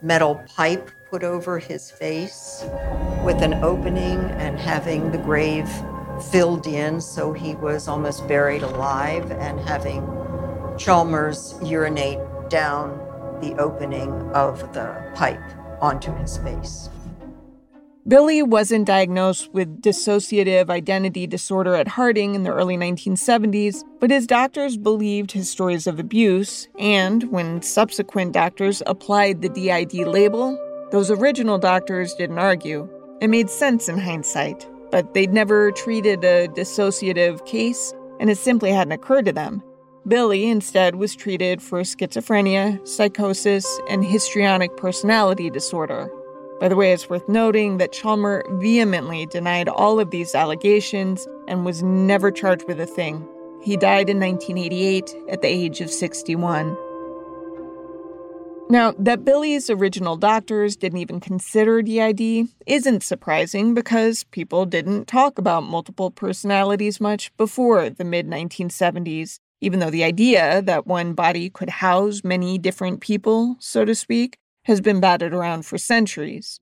metal 0.01 0.41
pipe 0.55 0.91
put 1.09 1.23
over 1.23 1.59
his 1.59 1.89
face 1.91 2.63
with 3.23 3.41
an 3.41 3.55
opening 3.55 4.19
and 4.31 4.59
having 4.59 5.11
the 5.11 5.17
grave 5.17 5.69
filled 6.31 6.67
in 6.67 7.01
so 7.01 7.33
he 7.33 7.55
was 7.55 7.87
almost 7.87 8.27
buried 8.27 8.63
alive 8.63 9.31
and 9.31 9.59
having 9.61 10.01
Chalmers 10.77 11.55
urinate 11.63 12.19
down 12.49 12.99
the 13.41 13.55
opening 13.61 14.11
of 14.31 14.73
the 14.73 15.11
pipe 15.15 15.41
onto 15.81 16.13
his 16.15 16.37
face. 16.37 16.89
Billy 18.07 18.43
wasn't 18.43 18.85
diagnosed 18.85 19.51
with 19.51 19.81
dissociative 19.81 20.69
identity 20.69 21.25
disorder 21.25 21.73
at 21.73 21.87
Harding 21.87 22.35
in 22.35 22.43
the 22.43 22.53
early 22.53 22.77
1970s, 22.77 23.83
but 23.99 24.11
his 24.11 24.27
doctors 24.27 24.77
believed 24.77 25.31
his 25.31 25.49
stories 25.49 25.87
of 25.87 25.99
abuse, 25.99 26.67
and 26.77 27.23
when 27.31 27.63
subsequent 27.63 28.31
doctors 28.31 28.83
applied 28.85 29.41
the 29.41 29.49
DID 29.49 30.05
label, 30.07 30.55
those 30.91 31.09
original 31.09 31.57
doctors 31.57 32.13
didn't 32.13 32.37
argue. 32.37 32.87
It 33.21 33.31
made 33.31 33.49
sense 33.49 33.89
in 33.89 33.97
hindsight, 33.97 34.67
but 34.91 35.15
they'd 35.15 35.33
never 35.33 35.71
treated 35.71 36.23
a 36.23 36.47
dissociative 36.49 37.43
case, 37.47 37.91
and 38.19 38.29
it 38.29 38.37
simply 38.37 38.69
hadn't 38.69 38.91
occurred 38.91 39.25
to 39.25 39.33
them. 39.33 39.63
Billy 40.07 40.45
instead 40.45 40.97
was 40.97 41.15
treated 41.15 41.59
for 41.59 41.81
schizophrenia, 41.81 42.87
psychosis, 42.87 43.65
and 43.89 44.05
histrionic 44.05 44.77
personality 44.77 45.49
disorder. 45.49 46.07
By 46.59 46.69
the 46.69 46.75
way, 46.75 46.93
it's 46.93 47.09
worth 47.09 47.27
noting 47.27 47.77
that 47.77 47.91
Chalmer 47.91 48.43
vehemently 48.61 49.25
denied 49.25 49.67
all 49.67 49.99
of 49.99 50.11
these 50.11 50.33
allegations 50.33 51.27
and 51.47 51.65
was 51.65 51.83
never 51.83 52.31
charged 52.31 52.65
with 52.67 52.79
a 52.79 52.85
thing. 52.85 53.27
He 53.61 53.75
died 53.75 54.09
in 54.09 54.19
1988 54.19 55.15
at 55.29 55.41
the 55.41 55.47
age 55.47 55.81
of 55.81 55.89
61. 55.89 56.77
Now, 58.69 58.93
that 58.97 59.25
Billy's 59.25 59.69
original 59.69 60.15
doctors 60.15 60.75
didn't 60.75 60.99
even 60.99 61.19
consider 61.19 61.81
DID 61.81 62.47
isn't 62.65 63.03
surprising 63.03 63.73
because 63.73 64.23
people 64.25 64.65
didn't 64.65 65.07
talk 65.07 65.37
about 65.37 65.63
multiple 65.63 66.09
personalities 66.09 67.01
much 67.01 67.35
before 67.37 67.89
the 67.89 68.03
mid 68.05 68.27
1970s, 68.27 69.39
even 69.61 69.79
though 69.79 69.91
the 69.91 70.03
idea 70.03 70.61
that 70.63 70.87
one 70.87 71.13
body 71.13 71.49
could 71.49 71.69
house 71.69 72.23
many 72.23 72.57
different 72.57 73.01
people, 73.01 73.55
so 73.59 73.85
to 73.85 73.93
speak, 73.93 74.39
has 74.65 74.81
been 74.81 74.99
batted 74.99 75.33
around 75.33 75.65
for 75.65 75.77
centuries. 75.77 76.59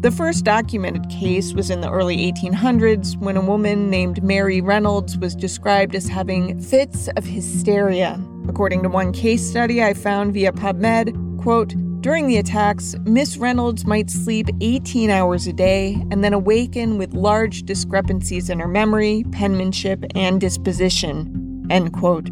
The 0.00 0.10
first 0.10 0.44
documented 0.44 1.08
case 1.08 1.52
was 1.52 1.70
in 1.70 1.80
the 1.80 1.90
early 1.90 2.30
1800s 2.32 3.16
when 3.16 3.36
a 3.36 3.40
woman 3.40 3.90
named 3.90 4.22
Mary 4.22 4.60
Reynolds 4.60 5.16
was 5.18 5.34
described 5.34 5.94
as 5.94 6.06
having 6.06 6.60
fits 6.60 7.08
of 7.16 7.24
hysteria. 7.24 8.20
According 8.48 8.82
to 8.82 8.88
one 8.88 9.12
case 9.12 9.44
study 9.48 9.82
I 9.82 9.94
found 9.94 10.34
via 10.34 10.52
PubMed, 10.52 11.40
quote, 11.42 11.74
during 12.02 12.28
the 12.28 12.36
attacks, 12.36 12.94
Miss 13.04 13.36
Reynolds 13.36 13.84
might 13.84 14.10
sleep 14.10 14.48
18 14.60 15.10
hours 15.10 15.46
a 15.48 15.52
day 15.52 15.94
and 16.10 16.22
then 16.22 16.32
awaken 16.32 16.98
with 16.98 17.14
large 17.14 17.64
discrepancies 17.64 18.48
in 18.48 18.60
her 18.60 18.68
memory, 18.68 19.24
penmanship, 19.32 20.04
and 20.14 20.40
disposition. 20.40 21.66
End 21.68 21.92
quote. 21.92 22.30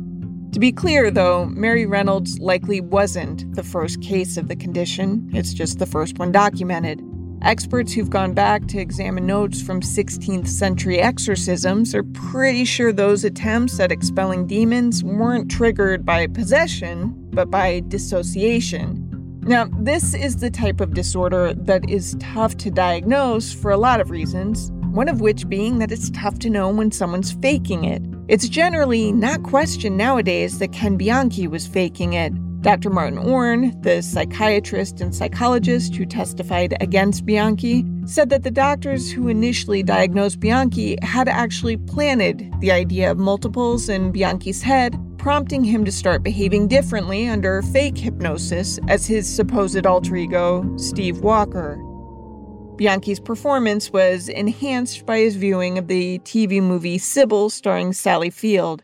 To 0.55 0.61
be 0.61 0.71
clear, 0.71 1.11
though, 1.11 1.47
Mary 1.47 1.85
Reynolds 1.85 2.39
likely 2.39 2.81
wasn't 2.81 3.57
the 3.57 3.65
first 3.65 4.01
case 4.01 4.37
of 4.37 4.47
the 4.47 4.55
condition, 4.55 5.29
it's 5.33 5.53
just 5.53 5.81
the 5.81 5.85
first 5.85 6.21
one 6.21 6.31
documented. 6.31 7.03
Experts 7.43 7.93
who've 7.93 8.09
gone 8.09 8.35
back 8.35 8.69
to 8.69 8.79
examine 8.79 9.27
notes 9.27 9.61
from 9.61 9.81
16th 9.81 10.47
century 10.47 11.01
exorcisms 11.01 11.93
are 11.93 12.05
pretty 12.05 12.65
sure 12.65 12.93
those 12.93 13.25
attempts 13.25 13.81
at 13.81 13.91
expelling 13.91 14.47
demons 14.47 15.03
weren't 15.03 15.51
triggered 15.51 16.07
by 16.07 16.29
possession, 16.29 17.13
but 17.33 17.51
by 17.51 17.81
dissociation. 17.89 19.41
Now, 19.43 19.69
this 19.81 20.15
is 20.15 20.37
the 20.37 20.53
type 20.53 20.81
of 20.81 20.95
disorder 20.95 21.53
that 21.53 21.91
is 21.91 22.17
tough 22.21 22.57
to 22.59 22.71
diagnose 22.71 23.53
for 23.53 23.73
a 23.73 23.77
lot 23.77 24.01
of 24.01 24.09
reasons, 24.09 24.71
one 24.93 25.09
of 25.09 25.21
which 25.21 25.49
being 25.49 25.81
that 25.81 25.91
it's 25.91 26.11
tough 26.11 26.39
to 26.39 26.49
know 26.49 26.69
when 26.69 26.93
someone's 26.93 27.33
faking 27.33 27.83
it. 27.83 28.01
It's 28.27 28.49
generally 28.49 29.13
not 29.13 29.43
questioned 29.43 29.99
nowadays 29.99 30.59
that 30.59 30.73
Ken 30.73 30.97
Bianchi 30.97 31.47
was 31.47 31.67
faking 31.67 32.15
it. 32.15 32.33
Dr. 32.63 32.89
Martin 32.89 33.19
Orne, 33.19 33.79
the 33.83 34.01
psychiatrist 34.01 35.03
and 35.03 35.15
psychologist 35.15 35.95
who 35.95 36.07
testified 36.07 36.75
against 36.81 37.27
Bianchi, 37.27 37.85
said 38.07 38.31
that 38.31 38.43
the 38.43 38.51
doctors 38.51 39.13
who 39.13 39.29
initially 39.29 39.83
diagnosed 39.83 40.41
Bianchi 40.41 40.97
had 41.03 41.29
actually 41.29 41.77
planted 41.77 42.51
the 42.61 42.73
idea 42.73 43.11
of 43.11 43.19
multiples 43.19 43.91
in 43.91 44.11
Bianchi's 44.11 44.63
head, 44.63 44.99
prompting 45.19 45.63
him 45.63 45.85
to 45.85 45.93
start 45.93 46.23
behaving 46.23 46.69
differently 46.69 47.29
under 47.29 47.61
fake 47.61 47.99
hypnosis 47.99 48.79
as 48.89 49.07
his 49.07 49.29
supposed 49.29 49.85
alter 49.85 50.17
ego, 50.17 50.65
Steve 50.79 51.21
Walker. 51.21 51.79
Bianchi's 52.77 53.21
performance 53.21 53.93
was 53.93 54.29
enhanced 54.29 55.07
by 55.07 55.19
his 55.19 55.37
viewing 55.37 55.79
of 55.79 55.87
the 55.87 56.19
TV 56.21 56.61
movie 56.61 56.99
Sybil 56.99 57.49
starring 57.49 57.93
Sally 57.93 58.31
Field. 58.31 58.83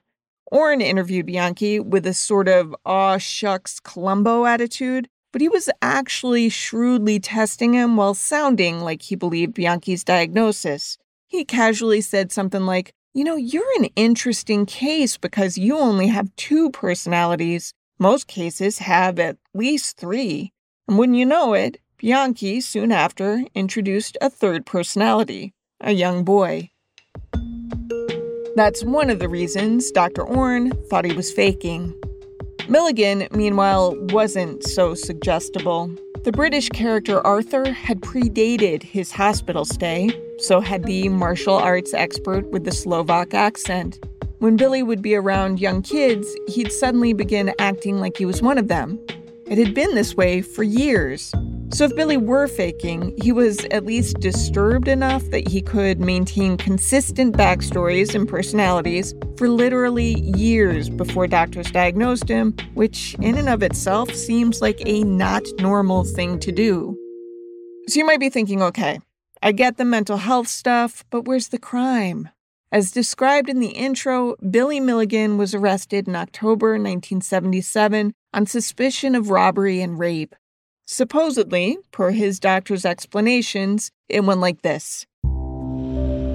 Orne 0.52 0.80
interviewed 0.80 1.26
Bianchi 1.26 1.80
with 1.80 2.06
a 2.06 2.14
sort 2.14 2.46
of 2.46 2.74
aw 2.86 3.18
shucks 3.18 3.80
Columbo 3.80 4.46
attitude, 4.46 5.08
but 5.32 5.40
he 5.40 5.48
was 5.48 5.68
actually 5.82 6.48
shrewdly 6.48 7.18
testing 7.18 7.74
him 7.74 7.96
while 7.96 8.14
sounding 8.14 8.80
like 8.80 9.02
he 9.02 9.16
believed 9.16 9.54
Bianchi's 9.54 10.04
diagnosis. 10.04 10.96
He 11.26 11.44
casually 11.44 12.00
said 12.00 12.30
something 12.30 12.66
like, 12.66 12.92
You 13.12 13.24
know, 13.24 13.36
you're 13.36 13.76
an 13.78 13.88
interesting 13.96 14.66
case 14.66 15.16
because 15.16 15.58
you 15.58 15.76
only 15.76 16.06
have 16.06 16.34
two 16.36 16.70
personalities. 16.70 17.74
Most 17.98 18.28
cases 18.28 18.78
have 18.78 19.18
at 19.18 19.36
least 19.52 19.96
three. 19.96 20.52
And 20.86 20.96
wouldn't 20.96 21.18
you 21.18 21.26
know 21.26 21.54
it, 21.54 21.78
Bianchi 22.00 22.62
soon 22.62 22.92
after 22.92 23.44
introduced 23.54 24.16
a 24.22 24.30
third 24.30 24.64
personality, 24.64 25.52
a 25.82 25.92
young 25.92 26.24
boy. 26.24 26.70
That's 28.56 28.82
one 28.82 29.10
of 29.10 29.18
the 29.18 29.28
reasons 29.28 29.90
Dr. 29.90 30.22
Orne 30.22 30.70
thought 30.88 31.04
he 31.04 31.12
was 31.12 31.30
faking. 31.30 31.94
Milligan, 32.70 33.28
meanwhile, 33.32 33.94
wasn't 34.12 34.64
so 34.64 34.94
suggestible. 34.94 35.94
The 36.24 36.32
British 36.32 36.70
character 36.70 37.20
Arthur 37.26 37.70
had 37.70 38.00
predated 38.00 38.82
his 38.82 39.12
hospital 39.12 39.66
stay, 39.66 40.10
so 40.38 40.60
had 40.60 40.84
the 40.84 41.10
martial 41.10 41.54
arts 41.54 41.92
expert 41.92 42.48
with 42.50 42.64
the 42.64 42.72
Slovak 42.72 43.34
accent. 43.34 44.02
When 44.38 44.56
Billy 44.56 44.82
would 44.82 45.02
be 45.02 45.14
around 45.14 45.60
young 45.60 45.82
kids, 45.82 46.26
he'd 46.48 46.72
suddenly 46.72 47.12
begin 47.12 47.52
acting 47.58 48.00
like 48.00 48.16
he 48.16 48.24
was 48.24 48.40
one 48.40 48.56
of 48.56 48.68
them. 48.68 48.98
It 49.46 49.58
had 49.58 49.74
been 49.74 49.94
this 49.94 50.16
way 50.16 50.40
for 50.40 50.62
years. 50.62 51.34
So 51.72 51.84
if 51.84 51.94
Billy 51.94 52.16
were 52.16 52.48
faking, 52.48 53.14
he 53.22 53.30
was 53.30 53.64
at 53.66 53.86
least 53.86 54.18
disturbed 54.18 54.88
enough 54.88 55.22
that 55.30 55.46
he 55.46 55.62
could 55.62 56.00
maintain 56.00 56.56
consistent 56.56 57.36
backstories 57.36 58.12
and 58.12 58.28
personalities 58.28 59.14
for 59.36 59.48
literally 59.48 60.20
years 60.20 60.90
before 60.90 61.28
doctors 61.28 61.70
diagnosed 61.70 62.28
him, 62.28 62.56
which 62.74 63.14
in 63.20 63.38
and 63.38 63.48
of 63.48 63.62
itself 63.62 64.12
seems 64.12 64.60
like 64.60 64.82
a 64.84 65.04
not 65.04 65.44
normal 65.60 66.02
thing 66.02 66.40
to 66.40 66.50
do. 66.50 66.98
So 67.86 68.00
you 68.00 68.04
might 68.04 68.20
be 68.20 68.30
thinking, 68.30 68.62
okay, 68.62 69.00
I 69.40 69.52
get 69.52 69.76
the 69.76 69.84
mental 69.84 70.16
health 70.16 70.48
stuff, 70.48 71.04
but 71.08 71.24
where's 71.24 71.48
the 71.48 71.58
crime? 71.58 72.28
As 72.72 72.90
described 72.90 73.48
in 73.48 73.60
the 73.60 73.70
intro, 73.70 74.34
Billy 74.50 74.80
Milligan 74.80 75.38
was 75.38 75.54
arrested 75.54 76.08
in 76.08 76.16
October 76.16 76.72
1977 76.72 78.12
on 78.34 78.46
suspicion 78.46 79.14
of 79.14 79.30
robbery 79.30 79.80
and 79.80 79.98
rape. 80.00 80.34
Supposedly, 80.92 81.78
per 81.92 82.10
his 82.10 82.40
doctor's 82.40 82.84
explanations, 82.84 83.92
it 84.08 84.24
went 84.24 84.40
like 84.40 84.62
this 84.62 85.06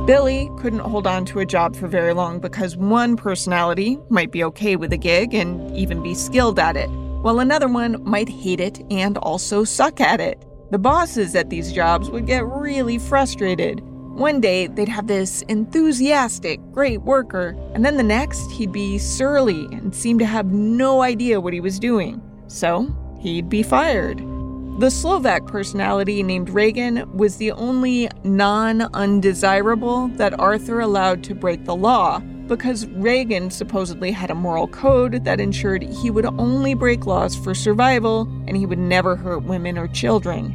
Billy 0.07 0.49
couldn't 0.59 0.79
hold 0.79 1.05
on 1.05 1.25
to 1.25 1.39
a 1.39 1.45
job 1.45 1.75
for 1.75 1.89
very 1.89 2.13
long 2.13 2.39
because 2.39 2.77
one 2.77 3.17
personality 3.17 3.97
might 4.09 4.31
be 4.31 4.45
okay 4.45 4.77
with 4.77 4.93
a 4.93 4.97
gig 4.97 5.33
and 5.33 5.75
even 5.75 6.01
be 6.01 6.13
skilled 6.13 6.57
at 6.57 6.77
it, 6.77 6.89
while 7.21 7.41
another 7.41 7.67
one 7.67 8.01
might 8.05 8.29
hate 8.29 8.61
it 8.61 8.81
and 8.89 9.17
also 9.17 9.65
suck 9.65 9.99
at 9.99 10.21
it. 10.21 10.41
The 10.71 10.79
bosses 10.79 11.35
at 11.35 11.49
these 11.49 11.73
jobs 11.73 12.09
would 12.09 12.25
get 12.25 12.45
really 12.45 12.97
frustrated. 12.97 13.81
One 13.81 14.39
day, 14.39 14.67
they'd 14.67 14.87
have 14.87 15.07
this 15.07 15.41
enthusiastic, 15.49 16.61
great 16.71 17.01
worker, 17.01 17.57
and 17.73 17.83
then 17.83 17.97
the 17.97 18.03
next, 18.03 18.49
he'd 18.51 18.71
be 18.71 18.99
surly 18.99 19.65
and 19.65 19.93
seem 19.93 20.17
to 20.19 20.25
have 20.25 20.53
no 20.53 21.01
idea 21.01 21.41
what 21.41 21.51
he 21.51 21.59
was 21.59 21.77
doing. 21.77 22.21
So, 22.47 22.95
he'd 23.19 23.49
be 23.49 23.61
fired. 23.61 24.25
The 24.77 24.91
Slovak 24.91 25.45
personality 25.45 26.21
named 26.21 26.49
Ragen 26.49 27.09
was 27.13 27.37
the 27.37 27.53
only 27.53 28.09
non 28.25 28.81
undesirable 28.81 30.09
that 30.17 30.37
Arthur 30.37 30.81
allowed 30.81 31.23
to 31.23 31.33
break 31.33 31.63
the 31.63 31.73
law 31.73 32.19
because 32.47 32.85
Ragen 32.87 33.53
supposedly 33.53 34.11
had 34.11 34.31
a 34.31 34.35
moral 34.35 34.67
code 34.67 35.23
that 35.23 35.39
ensured 35.39 35.83
he 35.83 36.11
would 36.11 36.25
only 36.25 36.73
break 36.73 37.05
laws 37.05 37.37
for 37.37 37.55
survival 37.55 38.23
and 38.47 38.57
he 38.57 38.65
would 38.65 38.77
never 38.77 39.15
hurt 39.15 39.43
women 39.43 39.77
or 39.77 39.87
children. 39.87 40.53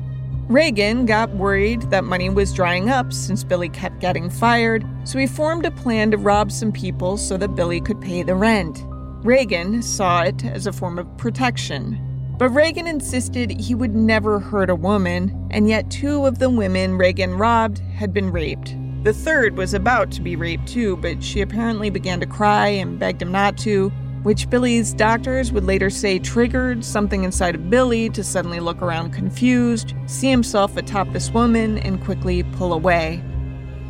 Ragen 0.51 1.07
got 1.07 1.31
worried 1.31 1.81
that 1.91 2.05
money 2.05 2.29
was 2.29 2.53
drying 2.53 2.91
up 2.91 3.15
since 3.15 3.43
Billy 3.43 3.71
kept 3.71 4.01
getting 4.01 4.29
fired, 4.29 4.85
so 5.05 5.19
he 5.19 5.27
formed 5.27 5.65
a 5.65 5.71
plan 5.71 6.11
to 6.11 6.19
rob 6.19 6.53
some 6.53 6.73
people 6.73 7.17
so 7.17 7.39
that 7.39 7.55
Billy 7.55 7.81
could 7.81 8.03
pay 8.03 8.23
the 8.23 8.35
rent. 8.35 8.85
Ragen 9.25 9.83
saw 9.83 10.25
it 10.25 10.45
as 10.45 10.67
a 10.67 10.75
form 10.75 10.99
of 10.99 11.17
protection. 11.17 12.10
But 12.41 12.53
Ragen 12.53 12.89
insisted 12.89 13.61
he 13.61 13.75
would 13.75 13.95
never 13.95 14.39
hurt 14.39 14.71
a 14.71 14.75
woman, 14.75 15.47
and 15.51 15.69
yet 15.69 15.91
two 15.91 16.25
of 16.25 16.39
the 16.39 16.49
women 16.49 16.97
Ragen 16.97 17.39
robbed 17.39 17.81
had 17.81 18.15
been 18.15 18.33
raped. 18.33 18.75
The 19.05 19.13
third 19.13 19.59
was 19.59 19.75
about 19.75 20.11
to 20.13 20.23
be 20.23 20.37
raped 20.37 20.67
too, 20.67 20.97
but 20.97 21.23
she 21.23 21.43
apparently 21.43 21.91
began 21.91 22.19
to 22.21 22.27
cry 22.27 22.69
and 22.69 22.99
begged 22.99 23.21
him 23.21 23.31
not 23.31 23.59
to, 23.59 23.91
which 24.23 24.49
Billy's 24.49 24.95
doctors 24.95 25.53
would 25.53 25.65
later 25.65 25.91
say 25.91 26.19
triggered 26.19 26.83
something 26.83 27.25
inside 27.25 27.57
of 27.57 27.69
Billy 27.69 28.09
to 28.09 28.25
suddenly 28.25 28.59
look 28.59 28.81
around 28.81 29.13
confused, 29.13 29.93
see 30.07 30.31
himself 30.31 30.79
atop 30.79 31.13
this 31.13 31.31
woman, 31.33 31.77
and 31.77 32.03
quickly 32.03 32.43
pull 32.43 32.73
away. 32.73 33.23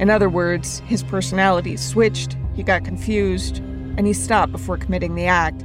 In 0.00 0.10
other 0.10 0.28
words, 0.28 0.80
his 0.86 1.04
personality 1.04 1.76
switched, 1.76 2.36
he 2.56 2.64
got 2.64 2.84
confused, 2.84 3.58
and 3.96 4.08
he 4.08 4.12
stopped 4.12 4.50
before 4.50 4.76
committing 4.76 5.14
the 5.14 5.26
act. 5.26 5.64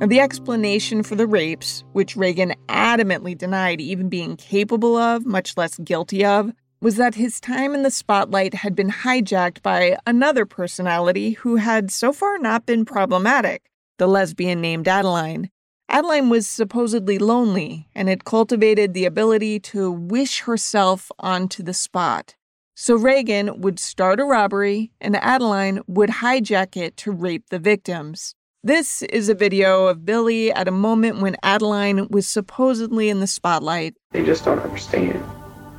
And 0.00 0.10
the 0.10 0.20
explanation 0.20 1.02
for 1.02 1.14
the 1.14 1.26
rapes, 1.26 1.84
which 1.92 2.16
Ragen 2.16 2.54
adamantly 2.68 3.36
denied 3.36 3.82
even 3.82 4.08
being 4.08 4.34
capable 4.34 4.96
of, 4.96 5.26
much 5.26 5.58
less 5.58 5.76
guilty 5.76 6.24
of, 6.24 6.52
was 6.80 6.96
that 6.96 7.16
his 7.16 7.38
time 7.38 7.74
in 7.74 7.82
the 7.82 7.90
spotlight 7.90 8.54
had 8.54 8.74
been 8.74 8.88
hijacked 8.88 9.60
by 9.60 9.98
another 10.06 10.46
personality 10.46 11.32
who 11.32 11.56
had 11.56 11.90
so 11.90 12.14
far 12.14 12.38
not 12.38 12.64
been 12.64 12.86
problematic, 12.86 13.70
the 13.98 14.06
lesbian 14.06 14.62
named 14.62 14.88
Adeline. 14.88 15.50
Adeline 15.90 16.30
was 16.30 16.46
supposedly 16.46 17.18
lonely 17.18 17.86
and 17.94 18.08
had 18.08 18.24
cultivated 18.24 18.94
the 18.94 19.04
ability 19.04 19.60
to 19.60 19.92
wish 19.92 20.40
herself 20.40 21.10
onto 21.18 21.62
the 21.62 21.74
spot. 21.74 22.36
So 22.74 22.98
Ragen 22.98 23.58
would 23.58 23.78
start 23.78 24.18
a 24.18 24.24
robbery 24.24 24.92
and 24.98 25.14
Adeline 25.14 25.82
would 25.86 26.08
hijack 26.08 26.74
it 26.74 26.96
to 26.98 27.10
rape 27.10 27.50
the 27.50 27.58
victims. 27.58 28.34
This 28.62 29.00
is 29.00 29.30
a 29.30 29.34
video 29.34 29.86
of 29.86 30.04
Billy 30.04 30.52
at 30.52 30.68
a 30.68 30.70
moment 30.70 31.20
when 31.20 31.34
Adeline 31.42 32.08
was 32.10 32.26
supposedly 32.28 33.08
in 33.08 33.20
the 33.20 33.26
spotlight. 33.26 33.94
They 34.10 34.22
just 34.22 34.44
don't 34.44 34.58
understand 34.58 35.18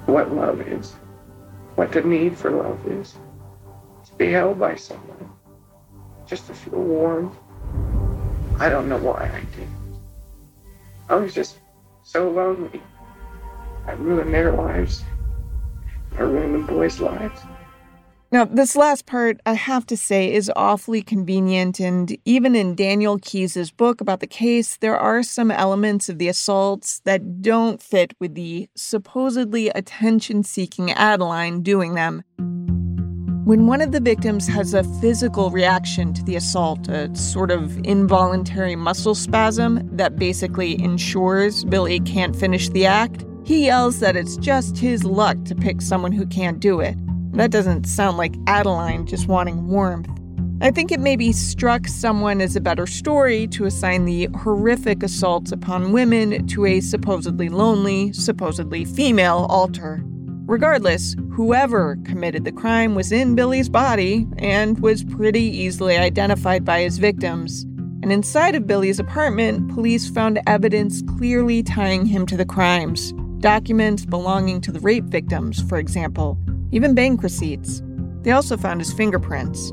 what 0.07 0.33
love 0.33 0.59
is, 0.61 0.93
what 1.75 1.91
the 1.91 2.01
need 2.01 2.35
for 2.35 2.49
love 2.49 2.79
is. 2.87 3.13
To 4.07 4.15
be 4.15 4.31
held 4.31 4.59
by 4.59 4.77
someone, 4.77 5.29
just 6.25 6.47
to 6.47 6.55
feel 6.55 6.81
warm. 6.81 7.37
I 8.59 8.67
don't 8.67 8.89
know 8.89 8.97
why 8.97 9.29
I 9.31 9.41
did. 9.55 9.67
I 11.07 11.17
was 11.17 11.35
just 11.35 11.59
so 12.01 12.31
lonely. 12.31 12.81
I 13.85 13.91
ruined 13.91 14.33
their 14.33 14.53
lives. 14.53 15.03
I 16.17 16.23
ruined 16.23 16.67
the 16.67 16.73
boys' 16.73 16.99
lives. 16.99 17.41
Now, 18.33 18.45
this 18.45 18.77
last 18.77 19.07
part, 19.07 19.41
I 19.45 19.55
have 19.55 19.85
to 19.87 19.97
say, 19.97 20.33
is 20.33 20.49
awfully 20.55 21.01
convenient. 21.01 21.81
And 21.81 22.17
even 22.23 22.55
in 22.55 22.75
Daniel 22.75 23.19
Keyes's 23.21 23.71
book 23.71 23.99
about 23.99 24.21
the 24.21 24.27
case, 24.27 24.77
there 24.77 24.97
are 24.97 25.21
some 25.21 25.51
elements 25.51 26.07
of 26.07 26.17
the 26.17 26.29
assaults 26.29 27.01
that 27.03 27.41
don't 27.41 27.83
fit 27.83 28.13
with 28.21 28.35
the 28.35 28.69
supposedly 28.73 29.67
attention 29.67 30.43
seeking 30.43 30.91
Adeline 30.91 31.61
doing 31.61 31.95
them. 31.95 32.23
When 33.43 33.67
one 33.67 33.81
of 33.81 33.91
the 33.91 33.99
victims 33.99 34.47
has 34.47 34.73
a 34.73 34.85
physical 35.01 35.51
reaction 35.51 36.13
to 36.13 36.23
the 36.23 36.37
assault, 36.37 36.87
a 36.87 37.13
sort 37.13 37.51
of 37.51 37.77
involuntary 37.83 38.77
muscle 38.77 39.15
spasm 39.15 39.89
that 39.97 40.15
basically 40.15 40.81
ensures 40.81 41.65
Billy 41.65 41.99
can't 41.99 42.33
finish 42.33 42.69
the 42.69 42.85
act, 42.85 43.25
he 43.43 43.65
yells 43.65 43.99
that 43.99 44.15
it's 44.15 44.37
just 44.37 44.77
his 44.77 45.03
luck 45.03 45.43
to 45.43 45.55
pick 45.55 45.81
someone 45.81 46.13
who 46.13 46.25
can't 46.25 46.61
do 46.61 46.79
it. 46.79 46.95
That 47.33 47.47
hmm. 47.47 47.51
doesn't 47.51 47.85
sound 47.85 48.17
like 48.17 48.35
Adeline 48.47 49.05
just 49.05 49.27
wanting 49.27 49.67
warmth. 49.67 50.09
I 50.63 50.69
think 50.69 50.91
it 50.91 50.99
maybe 50.99 51.31
struck 51.31 51.87
someone 51.87 52.39
as 52.39 52.55
a 52.55 52.61
better 52.61 52.85
story 52.85 53.47
to 53.47 53.65
assign 53.65 54.05
the 54.05 54.27
horrific 54.43 55.01
assaults 55.01 55.51
upon 55.51 55.91
women 55.91 56.45
to 56.47 56.67
a 56.67 56.81
supposedly 56.81 57.49
lonely, 57.49 58.13
supposedly 58.13 58.85
female 58.85 59.47
alter. 59.49 60.03
Regardless, 60.45 61.15
whoever 61.33 61.97
committed 62.03 62.43
the 62.43 62.51
crime 62.51 62.93
was 62.93 63.11
in 63.11 63.33
Billy's 63.33 63.69
body 63.69 64.27
and 64.37 64.79
was 64.79 65.03
pretty 65.03 65.41
easily 65.41 65.97
identified 65.97 66.63
by 66.63 66.81
his 66.81 66.99
victims. 66.99 67.63
And 68.03 68.11
inside 68.11 68.53
of 68.53 68.67
Billy's 68.67 68.99
apartment, 68.99 69.73
police 69.73 70.09
found 70.09 70.41
evidence 70.45 71.01
clearly 71.17 71.63
tying 71.63 72.05
him 72.05 72.25
to 72.27 72.37
the 72.37 72.45
crimes 72.45 73.13
documents 73.41 74.05
belonging 74.05 74.61
to 74.61 74.71
the 74.71 74.79
rape 74.79 75.05
victims, 75.05 75.61
for 75.67 75.79
example, 75.79 76.37
even 76.71 76.95
bank 76.95 77.23
receipts. 77.23 77.81
They 78.21 78.31
also 78.31 78.57
found 78.57 78.81
his 78.81 78.93
fingerprints. 78.93 79.71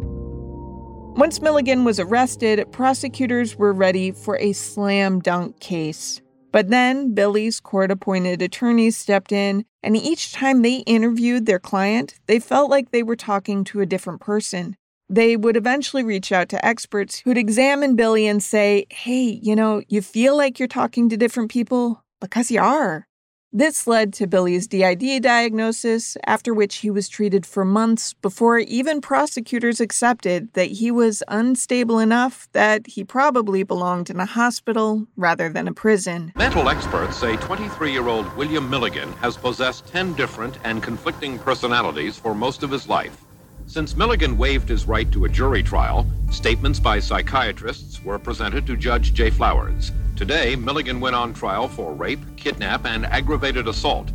Once 1.18 1.40
Milligan 1.40 1.84
was 1.84 1.98
arrested, 1.98 2.64
prosecutors 2.70 3.56
were 3.56 3.72
ready 3.72 4.12
for 4.12 4.38
a 4.38 4.52
slam 4.52 5.18
dunk 5.18 5.58
case. 5.58 6.20
But 6.52 6.68
then 6.68 7.12
Billy's 7.12 7.60
court 7.60 7.90
appointed 7.90 8.40
attorneys 8.40 8.96
stepped 8.96 9.32
in, 9.32 9.64
and 9.82 9.96
each 9.96 10.32
time 10.32 10.62
they 10.62 10.76
interviewed 10.86 11.44
their 11.44 11.58
client, 11.58 12.14
they 12.26 12.38
felt 12.38 12.70
like 12.70 12.90
they 12.90 13.02
were 13.02 13.16
talking 13.16 13.64
to 13.64 13.80
a 13.80 13.86
different 13.86 14.20
person. 14.20 14.76
They 15.10 15.36
would 15.36 15.56
eventually 15.56 16.04
reach 16.04 16.30
out 16.30 16.48
to 16.50 16.64
experts 16.64 17.18
who'd 17.18 17.36
examine 17.36 17.96
Billy 17.96 18.26
and 18.28 18.42
say, 18.42 18.86
Hey, 18.90 19.40
you 19.42 19.56
know, 19.56 19.82
you 19.88 20.02
feel 20.02 20.36
like 20.36 20.58
you're 20.58 20.68
talking 20.68 21.08
to 21.08 21.16
different 21.16 21.50
people? 21.50 22.04
Because 22.20 22.50
you 22.50 22.60
are. 22.60 23.07
This 23.50 23.86
led 23.86 24.12
to 24.14 24.26
Billy's 24.26 24.66
DID 24.66 25.22
diagnosis, 25.22 26.18
after 26.26 26.52
which 26.52 26.76
he 26.76 26.90
was 26.90 27.08
treated 27.08 27.46
for 27.46 27.64
months 27.64 28.12
before 28.12 28.58
even 28.58 29.00
prosecutors 29.00 29.80
accepted 29.80 30.52
that 30.52 30.66
he 30.66 30.90
was 30.90 31.22
unstable 31.28 31.98
enough 31.98 32.46
that 32.52 32.86
he 32.86 33.04
probably 33.04 33.62
belonged 33.62 34.10
in 34.10 34.20
a 34.20 34.26
hospital 34.26 35.06
rather 35.16 35.48
than 35.48 35.66
a 35.66 35.72
prison. 35.72 36.30
Mental 36.36 36.68
experts 36.68 37.16
say 37.16 37.36
23 37.38 37.90
year 37.90 38.06
old 38.06 38.30
William 38.36 38.68
Milligan 38.68 39.14
has 39.14 39.38
possessed 39.38 39.86
10 39.86 40.12
different 40.12 40.58
and 40.64 40.82
conflicting 40.82 41.38
personalities 41.38 42.18
for 42.18 42.34
most 42.34 42.62
of 42.62 42.70
his 42.70 42.86
life. 42.86 43.24
Since 43.64 43.96
Milligan 43.96 44.36
waived 44.36 44.68
his 44.68 44.86
right 44.86 45.10
to 45.12 45.24
a 45.24 45.28
jury 45.28 45.62
trial, 45.62 46.06
statements 46.30 46.78
by 46.78 47.00
psychiatrists 47.00 48.04
were 48.04 48.18
presented 48.18 48.66
to 48.66 48.76
Judge 48.76 49.14
Jay 49.14 49.30
Flowers. 49.30 49.90
Today, 50.18 50.56
Milligan 50.56 50.98
went 50.98 51.14
on 51.14 51.32
trial 51.32 51.68
for 51.68 51.94
rape, 51.94 52.18
kidnap, 52.36 52.84
and 52.84 53.06
aggravated 53.06 53.68
assault. 53.68 54.10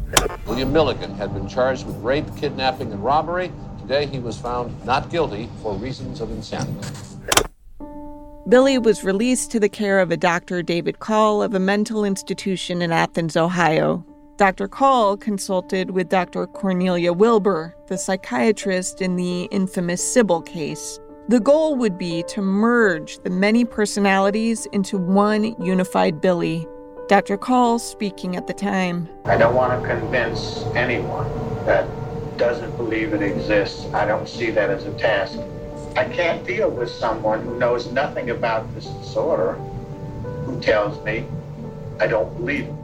William 0.45 0.73
Milligan 0.73 1.15
had 1.15 1.33
been 1.33 1.47
charged 1.47 1.87
with 1.87 1.95
rape, 1.95 2.25
kidnapping, 2.35 2.91
and 2.91 3.01
robbery. 3.01 3.53
Today, 3.79 4.05
he 4.05 4.19
was 4.19 4.37
found 4.37 4.85
not 4.85 5.09
guilty 5.09 5.49
for 5.61 5.75
reasons 5.75 6.19
of 6.19 6.29
insanity. 6.29 6.85
Billy 8.49 8.77
was 8.77 9.05
released 9.05 9.49
to 9.51 9.61
the 9.61 9.69
care 9.69 10.01
of 10.01 10.11
a 10.11 10.17
Dr. 10.17 10.61
David 10.61 10.99
Caul 10.99 11.41
of 11.41 11.53
a 11.53 11.59
mental 11.59 12.03
institution 12.03 12.81
in 12.81 12.91
Athens, 12.91 13.37
Ohio. 13.37 14.05
Dr. 14.35 14.67
Caul 14.67 15.15
consulted 15.15 15.91
with 15.91 16.09
Dr. 16.09 16.47
Cornelia 16.47 17.13
Wilbur, 17.13 17.73
the 17.87 17.97
psychiatrist 17.97 19.01
in 19.01 19.15
the 19.15 19.43
infamous 19.51 20.13
Sybil 20.13 20.41
case. 20.41 20.99
The 21.29 21.39
goal 21.39 21.77
would 21.77 21.97
be 21.97 22.21
to 22.23 22.41
merge 22.41 23.19
the 23.19 23.29
many 23.29 23.63
personalities 23.63 24.65
into 24.73 24.97
one 24.97 25.55
unified 25.63 26.19
Billy. 26.19 26.67
Dr. 27.07 27.37
Caul 27.37 27.79
speaking 27.79 28.35
at 28.35 28.45
the 28.45 28.53
time. 28.53 29.07
I 29.23 29.37
don't 29.37 29.55
want 29.55 29.81
to 29.81 29.87
convince 29.87 30.65
anyone 30.75 31.29
that 31.65 31.87
doesn't 32.37 32.75
believe 32.75 33.13
it 33.13 33.21
exists. 33.21 33.85
I 33.93 34.05
don't 34.05 34.27
see 34.27 34.51
that 34.51 34.69
as 34.69 34.85
a 34.85 34.91
task. 34.95 35.39
I 35.95 36.03
can't 36.03 36.45
deal 36.45 36.69
with 36.69 36.89
someone 36.89 37.41
who 37.41 37.57
knows 37.57 37.89
nothing 37.89 38.31
about 38.31 38.73
this 38.75 38.87
disorder 38.87 39.53
who 40.45 40.59
tells 40.59 41.01
me 41.05 41.25
I 42.01 42.07
don't 42.07 42.35
believe 42.35 42.65
it. 42.65 42.75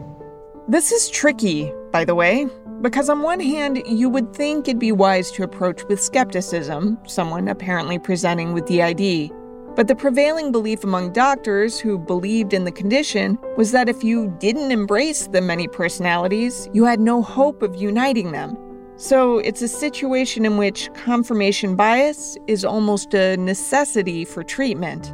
This 0.65 0.93
is 0.93 1.10
tricky, 1.10 1.73
by 1.91 2.06
the 2.06 2.15
way. 2.15 2.47
Because, 2.82 3.10
on 3.10 3.22
one 3.22 3.42
hand, 3.42 3.82
you 3.86 4.10
would 4.10 4.34
think 4.34 4.68
it'd 4.68 4.80
be 4.80 4.94
wise 4.94 5.32
to 5.32 5.44
approach 5.44 5.84
with 5.86 6.02
skepticism, 6.02 6.98
someone 7.06 7.50
apparently 7.50 8.00
presenting 8.00 8.54
with 8.54 8.65
DID. 8.65 9.32
But 9.76 9.88
the 9.88 9.96
prevailing 9.96 10.52
belief 10.52 10.84
among 10.84 11.13
doctors 11.13 11.80
who 11.80 12.00
believed 12.00 12.54
in 12.54 12.63
the 12.63 12.72
condition 12.72 13.38
was 13.58 13.72
that 13.72 13.89
if 13.89 14.04
you 14.04 14.34
didn't 14.39 14.72
embrace 14.72 15.28
the 15.28 15.42
many 15.42 15.68
personalities, 15.68 16.70
you 16.74 16.86
had 16.86 17.00
no 17.00 17.22
hope 17.22 17.62
of 17.62 17.76
uniting 17.76 18.32
them. 18.32 18.58
So 18.96 19.39
it's 19.39 19.62
a 19.62 19.68
situation 19.68 20.46
in 20.46 20.58
which 20.58 20.89
confirmation 20.94 21.76
bias 21.76 22.38
is 22.48 22.65
almost 22.65 23.13
a 23.13 23.38
necessity 23.38 24.26
for 24.26 24.44
treatment. 24.44 25.13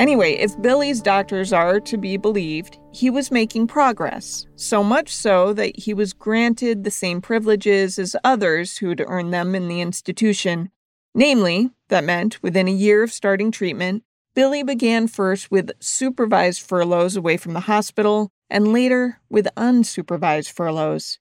Anyway, 0.00 0.32
if 0.32 0.58
Billy's 0.62 1.02
doctors 1.02 1.52
are 1.52 1.78
to 1.78 1.98
be 1.98 2.16
believed, 2.16 2.78
he 2.90 3.10
was 3.10 3.30
making 3.30 3.66
progress, 3.66 4.46
so 4.56 4.82
much 4.82 5.14
so 5.14 5.52
that 5.52 5.78
he 5.78 5.92
was 5.92 6.14
granted 6.14 6.84
the 6.84 6.90
same 6.90 7.20
privileges 7.20 7.98
as 7.98 8.16
others 8.24 8.78
who'd 8.78 9.04
earned 9.06 9.34
them 9.34 9.54
in 9.54 9.68
the 9.68 9.82
institution. 9.82 10.70
Namely, 11.14 11.68
that 11.88 12.02
meant 12.02 12.42
within 12.42 12.66
a 12.66 12.72
year 12.72 13.02
of 13.02 13.12
starting 13.12 13.50
treatment, 13.50 14.02
Billy 14.34 14.62
began 14.62 15.06
first 15.06 15.50
with 15.50 15.70
supervised 15.80 16.62
furloughs 16.62 17.14
away 17.14 17.36
from 17.36 17.52
the 17.52 17.60
hospital 17.60 18.32
and 18.48 18.72
later 18.72 19.20
with 19.28 19.48
unsupervised 19.54 20.50
furloughs. 20.50 21.18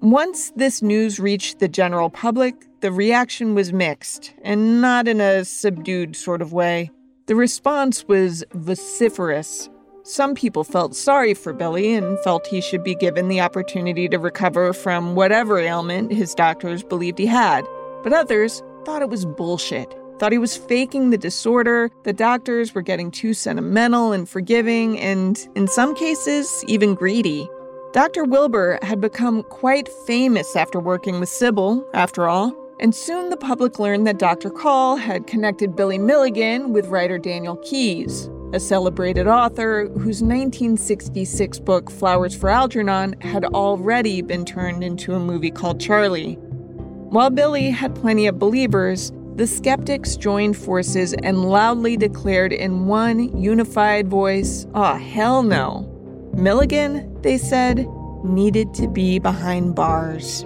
Once 0.00 0.52
this 0.56 0.80
news 0.80 1.20
reached 1.20 1.58
the 1.58 1.68
general 1.68 2.08
public, 2.08 2.54
the 2.80 2.90
reaction 2.90 3.54
was 3.54 3.74
mixed, 3.74 4.32
and 4.42 4.80
not 4.80 5.06
in 5.06 5.20
a 5.20 5.44
subdued 5.44 6.16
sort 6.16 6.40
of 6.40 6.54
way. 6.54 6.90
The 7.26 7.34
response 7.34 8.04
was 8.06 8.44
vociferous. 8.52 9.70
Some 10.02 10.34
people 10.34 10.62
felt 10.62 10.94
sorry 10.94 11.32
for 11.32 11.54
Billy 11.54 11.94
and 11.94 12.18
felt 12.20 12.46
he 12.46 12.60
should 12.60 12.84
be 12.84 12.94
given 12.94 13.28
the 13.28 13.40
opportunity 13.40 14.10
to 14.10 14.18
recover 14.18 14.74
from 14.74 15.14
whatever 15.14 15.58
ailment 15.58 16.12
his 16.12 16.34
doctors 16.34 16.82
believed 16.82 17.18
he 17.18 17.24
had. 17.24 17.64
But 18.02 18.12
others 18.12 18.62
thought 18.84 19.00
it 19.00 19.08
was 19.08 19.24
bullshit, 19.24 19.96
thought 20.18 20.32
he 20.32 20.38
was 20.38 20.54
faking 20.54 21.08
the 21.08 21.16
disorder, 21.16 21.90
the 22.02 22.12
doctors 22.12 22.74
were 22.74 22.82
getting 22.82 23.10
too 23.10 23.32
sentimental 23.32 24.12
and 24.12 24.28
forgiving, 24.28 25.00
and 25.00 25.48
in 25.54 25.66
some 25.66 25.94
cases, 25.94 26.62
even 26.68 26.94
greedy. 26.94 27.48
Dr. 27.94 28.24
Wilbur 28.24 28.78
had 28.82 29.00
become 29.00 29.44
quite 29.44 29.88
famous 30.06 30.56
after 30.56 30.78
working 30.78 31.20
with 31.20 31.30
Sybil, 31.30 31.88
after 31.94 32.28
all, 32.28 32.54
and 32.80 32.94
soon 32.94 33.30
the 33.30 33.36
public 33.36 33.78
learned 33.78 34.06
that 34.06 34.18
Dr. 34.18 34.50
Caul 34.50 34.96
had 34.96 35.26
connected 35.26 35.76
Billy 35.76 35.98
Milligan 35.98 36.72
with 36.72 36.88
writer 36.88 37.18
Daniel 37.18 37.56
Keyes, 37.56 38.28
a 38.52 38.60
celebrated 38.60 39.26
author 39.26 39.88
whose 39.88 40.22
1966 40.22 41.58
book 41.60 41.90
Flowers 41.90 42.36
for 42.36 42.50
Algernon 42.50 43.20
had 43.20 43.44
already 43.44 44.22
been 44.22 44.44
turned 44.44 44.82
into 44.82 45.14
a 45.14 45.20
movie 45.20 45.50
called 45.50 45.80
Charly. 45.80 46.36
While 47.10 47.30
Billy 47.30 47.70
had 47.70 47.94
plenty 47.94 48.26
of 48.26 48.38
believers, 48.38 49.12
the 49.36 49.46
skeptics 49.46 50.16
joined 50.16 50.56
forces 50.56 51.12
and 51.12 51.44
loudly 51.44 51.96
declared 51.96 52.52
in 52.52 52.86
one 52.86 53.36
unified 53.40 54.08
voice, 54.08 54.66
oh, 54.74 54.94
hell 54.94 55.42
no. 55.42 55.90
Milligan, 56.34 57.20
they 57.22 57.38
said, 57.38 57.88
needed 58.24 58.72
to 58.74 58.88
be 58.88 59.18
behind 59.18 59.74
bars. 59.74 60.44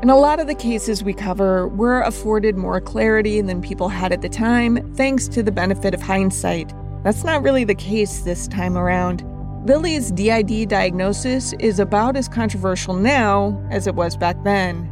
In 0.00 0.10
a 0.10 0.16
lot 0.16 0.38
of 0.38 0.46
the 0.46 0.54
cases 0.54 1.02
we 1.02 1.12
cover, 1.12 1.66
we're 1.66 2.02
afforded 2.02 2.56
more 2.56 2.80
clarity 2.80 3.40
than 3.40 3.60
people 3.60 3.88
had 3.88 4.12
at 4.12 4.22
the 4.22 4.28
time, 4.28 4.94
thanks 4.94 5.26
to 5.26 5.42
the 5.42 5.50
benefit 5.50 5.92
of 5.92 6.00
hindsight. 6.00 6.72
That's 7.02 7.24
not 7.24 7.42
really 7.42 7.64
the 7.64 7.74
case 7.74 8.20
this 8.20 8.46
time 8.46 8.78
around. 8.78 9.24
Billy's 9.66 10.12
DID 10.12 10.68
diagnosis 10.68 11.52
is 11.54 11.80
about 11.80 12.16
as 12.16 12.28
controversial 12.28 12.94
now 12.94 13.60
as 13.72 13.88
it 13.88 13.96
was 13.96 14.16
back 14.16 14.36
then. 14.44 14.88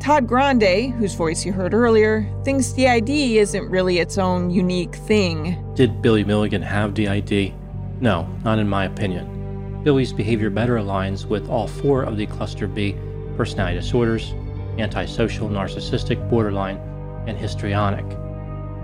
Todd 0.00 0.26
Grande, 0.26 0.92
whose 0.94 1.14
voice 1.14 1.46
you 1.46 1.52
heard 1.52 1.72
earlier, 1.72 2.28
thinks 2.42 2.72
DID 2.72 3.10
isn't 3.10 3.70
really 3.70 4.00
its 4.00 4.18
own 4.18 4.50
unique 4.50 4.96
thing. 4.96 5.56
Did 5.76 6.02
Billy 6.02 6.24
Milligan 6.24 6.62
have 6.62 6.94
DID? 6.94 7.54
No, 8.00 8.28
not 8.42 8.58
in 8.58 8.68
my 8.68 8.86
opinion. 8.86 9.84
Billy's 9.84 10.12
behavior 10.12 10.50
better 10.50 10.78
aligns 10.78 11.26
with 11.26 11.48
all 11.48 11.68
four 11.68 12.02
of 12.02 12.16
the 12.16 12.26
cluster 12.26 12.66
B 12.66 12.96
personality 13.36 13.78
disorders 13.78 14.34
antisocial, 14.78 15.48
narcissistic, 15.48 16.28
borderline, 16.30 16.78
and 17.26 17.36
histrionic. 17.36 18.06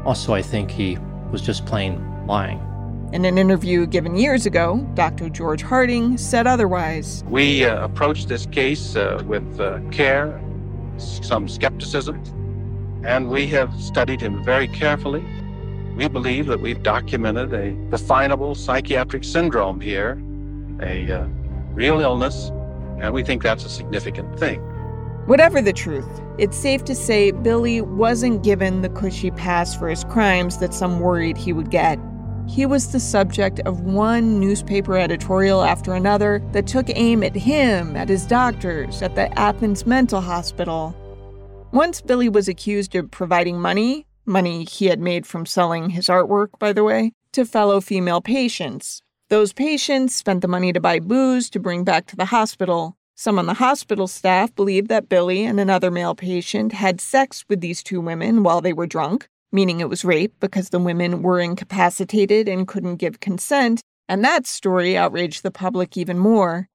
Also, 0.04 0.35
I 0.35 0.42
think 0.42 0.70
he 0.70 0.98
was 1.30 1.40
just 1.42 1.64
plain 1.66 2.04
lying. 2.26 2.61
In 3.12 3.24
an 3.24 3.38
interview 3.38 3.87
given 3.87 4.16
years 4.16 4.44
ago, 4.44 4.87
Dr. 4.94 5.28
George 5.28 5.62
Harding 5.62 6.18
said 6.18 6.46
otherwise. 6.46 7.22
We 7.28 7.64
uh, 7.64 7.85
approached 7.85 8.28
this 8.28 8.46
case 8.46 8.96
uh, 8.96 9.22
with 9.26 9.61
uh, 9.61 9.78
care, 9.90 10.42
some 10.98 11.48
skepticism, 11.48 12.20
and 13.04 13.28
we 13.28 13.46
have 13.48 13.72
studied 13.80 14.20
him 14.20 14.42
very 14.42 14.66
carefully. 14.68 15.24
We 15.96 16.09
believe 16.09 16.46
that 16.46 16.61
we've 16.61 16.83
documented 16.83 17.52
a 17.54 17.70
definable 17.90 18.57
psychiatric 18.57 19.22
syndrome 19.22 19.80
here, 19.80 20.20
a 20.83 21.11
uh, 21.12 21.26
real 21.72 22.00
illness, 22.00 22.50
and 23.00 23.14
we 23.14 23.22
think 23.22 23.42
that's 23.42 23.64
a 23.64 23.68
significant 23.68 24.38
thing. 24.38 24.61
Whatever 25.26 25.62
the 25.62 25.72
truth, 25.72 26.20
it's 26.37 26.54
safe 26.54 26.84
to 26.84 26.94
say 26.94 27.30
Billy 27.30 27.80
wasn't 27.80 28.42
given 28.42 28.82
the 28.82 28.90
cushy 28.90 29.30
pass 29.30 29.74
for 29.74 29.88
his 29.88 30.04
crimes 30.04 30.58
that 30.58 30.74
some 30.74 31.00
worried 31.00 31.38
he 31.38 31.50
would 31.50 31.70
get. 31.70 31.98
He 32.46 32.66
was 32.66 32.92
the 32.92 33.00
subject 33.00 33.58
of 33.60 33.80
one 33.80 34.38
newspaper 34.38 34.98
editorial 34.98 35.62
after 35.62 35.94
another 35.94 36.42
that 36.52 36.66
took 36.66 36.90
aim 36.90 37.22
at 37.22 37.34
him, 37.34 37.96
at 37.96 38.10
his 38.10 38.26
doctors, 38.26 39.00
at 39.00 39.14
the 39.14 39.32
Athens 39.38 39.87
mental 39.87 40.20
hospital. 40.20 40.94
Once 41.72 42.02
Billy 42.02 42.28
was 42.28 42.46
accused 42.46 42.94
of 42.94 43.10
providing 43.10 43.58
money, 43.58 44.06
money 44.26 44.64
he 44.64 44.88
had 44.88 45.00
made 45.00 45.26
from 45.26 45.46
selling 45.46 45.88
his 45.88 46.08
artwork, 46.08 46.50
by 46.58 46.74
the 46.74 46.84
way, 46.84 47.12
to 47.32 47.46
fellow 47.46 47.80
female 47.80 48.20
patients. 48.20 49.00
Those 49.30 49.54
patients 49.54 50.14
spent 50.14 50.42
the 50.42 50.48
money 50.48 50.70
to 50.75 50.81
buy 50.81 50.98
booze 50.98 51.48
to 51.48 51.58
bring 51.58 51.83
back 51.83 52.04
to 52.08 52.16
the 52.16 52.27
hospital. 52.27 52.98
Some 53.17 53.38
on 53.38 53.46
the 53.46 53.54
hospital 53.54 54.08
staff 54.08 54.52
believed 54.56 54.88
that 54.88 55.08
Billy 55.08 55.44
and 55.44 55.60
another 55.60 55.90
male 55.90 56.17
patient 56.17 56.73
had 56.73 57.00
sex 57.00 57.44
with 57.48 57.60
these 57.60 57.81
two 57.83 58.00
women 58.00 58.42
while 58.42 58.60
they 58.60 58.73
were 58.73 58.88
drunk, 58.88 59.29
meaning 59.52 59.79
it 59.79 59.88
was 59.88 60.04
rape 60.04 60.35
because 60.40 60.71
the 60.71 60.81
women 60.81 61.23
were 61.23 61.38
incapacitated 61.38 62.48
and 62.48 62.67
couldn't 62.67 62.96
give 62.96 63.21
consent, 63.21 63.81
and 64.08 64.25
that 64.25 64.48
story 64.48 64.96
outraged 64.96 65.44
the 65.44 65.52
public 65.52 65.96
even 65.96 66.19
more. 66.19 66.69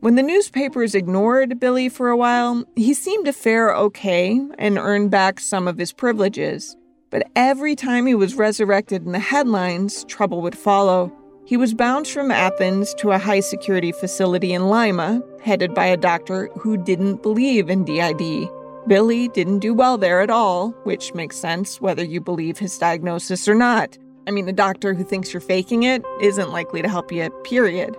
When 0.00 0.16
the 0.16 0.22
newspapers 0.22 0.94
ignored 0.94 1.58
Billy 1.58 1.88
for 1.88 2.10
a 2.10 2.16
while, 2.18 2.64
he 2.76 2.92
seemed 2.92 3.24
to 3.24 3.32
fare 3.32 3.74
okay 3.74 4.38
and 4.58 4.76
earn 4.76 5.08
back 5.08 5.40
some 5.40 5.66
of 5.66 5.78
his 5.78 5.92
privileges. 5.92 6.76
but 7.12 7.30
every 7.36 7.76
time 7.76 8.06
he 8.06 8.14
was 8.14 8.34
resurrected 8.34 9.04
in 9.04 9.12
the 9.12 9.18
headlines, 9.18 10.04
trouble 10.04 10.40
would 10.40 10.56
follow. 10.56 11.12
He 11.44 11.56
was 11.56 11.74
bounced 11.74 12.12
from 12.12 12.30
Athens 12.30 12.94
to 12.94 13.10
a 13.10 13.18
high 13.18 13.40
security 13.40 13.90
facility 13.92 14.52
in 14.52 14.68
Lima, 14.68 15.22
headed 15.42 15.74
by 15.74 15.86
a 15.86 15.96
doctor 15.96 16.48
who 16.58 16.76
didn't 16.76 17.22
believe 17.22 17.68
in 17.68 17.84
DID. 17.84 18.48
Billy 18.86 19.28
didn't 19.28 19.58
do 19.58 19.74
well 19.74 19.98
there 19.98 20.20
at 20.20 20.30
all, 20.30 20.70
which 20.84 21.14
makes 21.14 21.36
sense 21.36 21.80
whether 21.80 22.04
you 22.04 22.20
believe 22.20 22.58
his 22.58 22.78
diagnosis 22.78 23.48
or 23.48 23.54
not. 23.54 23.98
I 24.26 24.30
mean, 24.30 24.48
a 24.48 24.52
doctor 24.52 24.94
who 24.94 25.04
thinks 25.04 25.32
you're 25.32 25.40
faking 25.40 25.82
it 25.82 26.04
isn't 26.20 26.52
likely 26.52 26.80
to 26.80 26.88
help 26.88 27.10
you, 27.10 27.28
period. 27.44 27.96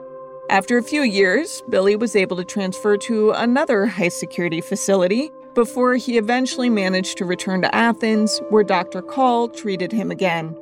After 0.49 0.77
a 0.77 0.83
few 0.83 1.01
years, 1.01 1.61
Billy 1.69 1.95
was 1.95 2.15
able 2.15 2.37
to 2.37 2.45
transfer 2.45 2.97
to 2.97 3.31
another 3.31 3.85
high 3.85 4.09
security 4.09 4.61
facility, 4.61 5.29
before 5.53 5.95
he 5.95 6.17
eventually 6.17 6.69
managed 6.69 7.17
to 7.17 7.25
return 7.25 7.61
to 7.61 7.75
Athens, 7.75 8.41
where 8.49 8.63
Dr. 8.63 9.01
Caul 9.01 9.49
treated 9.49 9.91
him 9.91 10.09
again. 10.11 10.55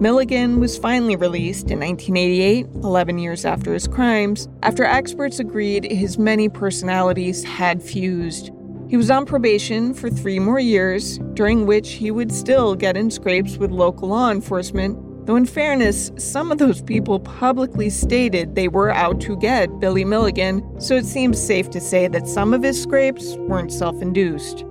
Milligan 0.00 0.60
was 0.60 0.78
finally 0.78 1.16
released 1.16 1.70
in 1.70 1.80
1988, 1.80 2.66
11 2.82 3.18
years 3.18 3.44
after 3.44 3.72
his 3.74 3.88
crimes, 3.88 4.48
after 4.62 4.84
experts 4.84 5.38
agreed 5.38 5.90
his 5.90 6.18
many 6.18 6.48
personalities 6.48 7.42
had 7.44 7.82
fused. 7.82 8.50
He 8.88 8.96
was 8.96 9.10
on 9.10 9.26
probation 9.26 9.92
for 9.92 10.08
three 10.08 10.38
more 10.38 10.60
years, 10.60 11.18
during 11.34 11.66
which 11.66 11.92
he 11.92 12.10
would 12.10 12.32
still 12.32 12.74
get 12.74 12.96
in 12.96 13.10
scrapes 13.10 13.56
with 13.56 13.70
local 13.70 14.08
law 14.08 14.30
enforcement 14.30 14.96
Though, 15.28 15.36
in 15.36 15.44
fairness, 15.44 16.10
some 16.16 16.50
of 16.50 16.56
those 16.56 16.80
people 16.80 17.20
publicly 17.20 17.90
stated 17.90 18.54
they 18.54 18.68
were 18.68 18.90
out 18.90 19.20
to 19.20 19.36
get 19.36 19.78
Billy 19.78 20.02
Milligan, 20.02 20.80
so 20.80 20.94
it 20.94 21.04
seems 21.04 21.38
safe 21.38 21.68
to 21.68 21.82
say 21.82 22.08
that 22.08 22.26
some 22.26 22.54
of 22.54 22.62
his 22.62 22.82
scrapes 22.82 23.36
weren't 23.36 23.70
self 23.70 24.00
induced. 24.00 24.64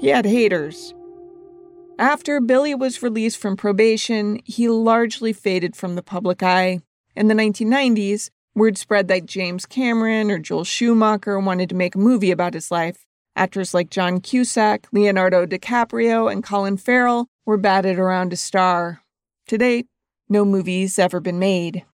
He 0.00 0.08
had 0.08 0.26
haters. 0.26 0.94
After 1.98 2.40
Billy 2.40 2.74
was 2.74 3.04
released 3.04 3.38
from 3.38 3.56
probation, 3.56 4.40
he 4.44 4.68
largely 4.68 5.32
faded 5.32 5.76
from 5.76 5.94
the 5.94 6.02
public 6.02 6.42
eye. 6.42 6.80
In 7.14 7.28
the 7.28 7.34
1990s, 7.34 8.30
word 8.56 8.76
spread 8.76 9.06
that 9.08 9.26
James 9.26 9.64
Cameron 9.64 10.28
or 10.28 10.40
Joel 10.40 10.64
Schumacher 10.64 11.38
wanted 11.38 11.68
to 11.68 11.76
make 11.76 11.94
a 11.94 11.98
movie 11.98 12.32
about 12.32 12.54
his 12.54 12.72
life. 12.72 13.06
Actors 13.36 13.74
like 13.74 13.90
John 13.90 14.20
Cusack, 14.20 14.88
Leonardo 14.90 15.46
DiCaprio, 15.46 16.30
and 16.30 16.42
Colin 16.42 16.78
Farrell 16.78 17.28
were 17.46 17.56
batted 17.56 17.98
around 17.98 18.30
to 18.30 18.36
star, 18.36 19.02
to 19.46 19.56
date, 19.56 19.86
no 20.28 20.44
movie's 20.44 20.98
ever 20.98 21.20
been 21.20 21.38
made. 21.38 21.84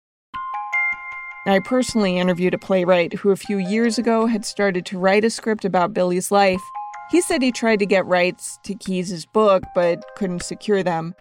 I 1.47 1.59
personally 1.59 2.17
interviewed 2.17 2.55
a 2.55 2.59
playwright 2.59 3.15
who 3.15 3.31
a 3.31 3.37
few 3.37 3.59
years 3.59 3.99
ago 3.99 4.27
had 4.27 4.47
started 4.47 4.87
to 4.87 4.99
write 4.99 5.25
a 5.25 5.31
script 5.31 5.65
about 5.67 5.93
Billy's 5.93 6.31
life. 6.31 6.63
He 7.11 7.21
said 7.21 7.43
he 7.43 7.51
tried 7.51 7.81
to 7.81 7.87
get 7.87 8.07
rights 8.07 8.59
to 8.63 8.75
Keyes' 8.75 9.27
book 9.27 9.65
but 9.75 10.05
couldn't 10.17 10.45
secure 10.45 10.83
them. 10.83 11.15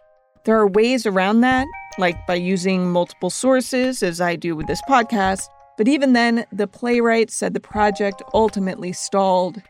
There 0.46 0.58
are 0.58 0.68
ways 0.68 1.08
around 1.08 1.42
that, 1.42 1.66
like 1.98 2.28
by 2.28 2.36
using 2.36 2.92
multiple 2.92 3.32
sources, 3.32 4.04
as 4.04 4.22
I 4.22 4.36
do 4.36 4.56
with 4.56 4.68
this 4.68 4.82
podcast, 4.88 5.48
but 5.78 5.88
even 5.88 6.14
then, 6.14 6.46
the 6.52 6.68
playwright 6.68 7.32
said 7.32 7.54
the 7.54 7.60
project 7.60 8.22
ultimately 8.34 8.94
stalled. 8.94 9.62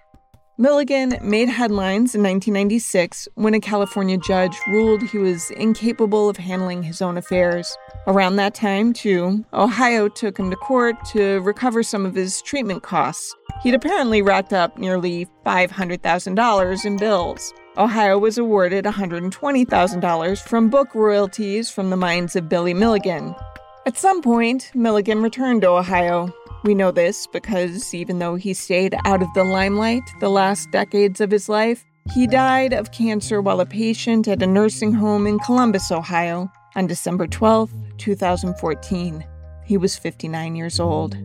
Milligan 0.58 1.18
made 1.22 1.48
headlines 1.48 2.14
in 2.14 2.22
1996 2.22 3.30
when 3.36 3.54
a 3.54 3.62
California 3.62 4.18
judge 4.18 4.58
ruled 4.68 5.02
he 5.02 5.18
was 5.18 5.52
incapable 5.52 6.28
of 6.28 6.36
handling 6.36 6.84
his 6.84 7.02
own 7.02 7.16
affairs. 7.16 7.78
Around 8.08 8.36
that 8.36 8.56
time, 8.56 8.92
too, 8.92 9.46
Ohio 9.54 10.10
took 10.10 10.38
him 10.38 10.50
to 10.50 10.58
court 10.58 10.98
to 11.14 11.40
recover 11.42 11.82
some 11.82 12.06
of 12.06 12.14
his 12.14 12.42
treatment 12.42 12.84
costs. 12.84 13.34
He'd 13.62 13.74
apparently 13.74 14.22
racked 14.22 14.54
up 14.54 14.78
nearly 14.78 15.28
$500,000 15.46 16.86
in 16.86 16.98
bills. 16.98 17.54
Ohio 17.78 18.18
was 18.18 18.38
awarded 18.38 18.86
$120,000 18.86 20.42
from 20.42 20.70
book 20.70 20.96
royalties 20.96 21.70
from 21.70 21.90
the 21.90 21.98
minds 21.98 22.36
of 22.36 22.50
Billy 22.50 22.74
Milligan. 22.74 23.36
At 23.86 23.98
some 23.98 24.22
point, 24.22 24.72
Milligan 24.74 25.22
returned 25.22 25.62
to 25.62 25.70
Ohio, 25.70 26.34
we 26.64 26.76
know 26.76 26.92
this 26.92 27.26
because 27.26 27.94
even 27.94 28.20
though 28.20 28.36
he 28.36 28.54
stayed 28.54 28.96
out 29.06 29.22
of 29.22 29.34
the 29.34 29.46
limelight 29.46 30.04
the 30.20 30.30
last 30.30 30.70
decades 30.72 31.22
of 31.22 31.32
his 31.32 31.48
life, 31.48 31.86
he 32.14 32.28
died 32.28 32.74
of 32.74 32.92
cancer 32.92 33.42
while 33.42 33.62
a 33.62 33.66
patient 33.66 34.28
at 34.28 34.44
a 34.44 34.48
nursing 34.48 34.92
home 34.92 35.26
in 35.26 35.40
Columbus, 35.40 35.92
Ohio, 35.92 36.52
on 36.76 36.88
December 36.88 37.28
12, 37.28 37.72
2014. 37.98 39.26
He 39.64 39.78
was 39.78 39.96
59 39.96 40.56
years 40.56 40.80
old. 40.80 41.16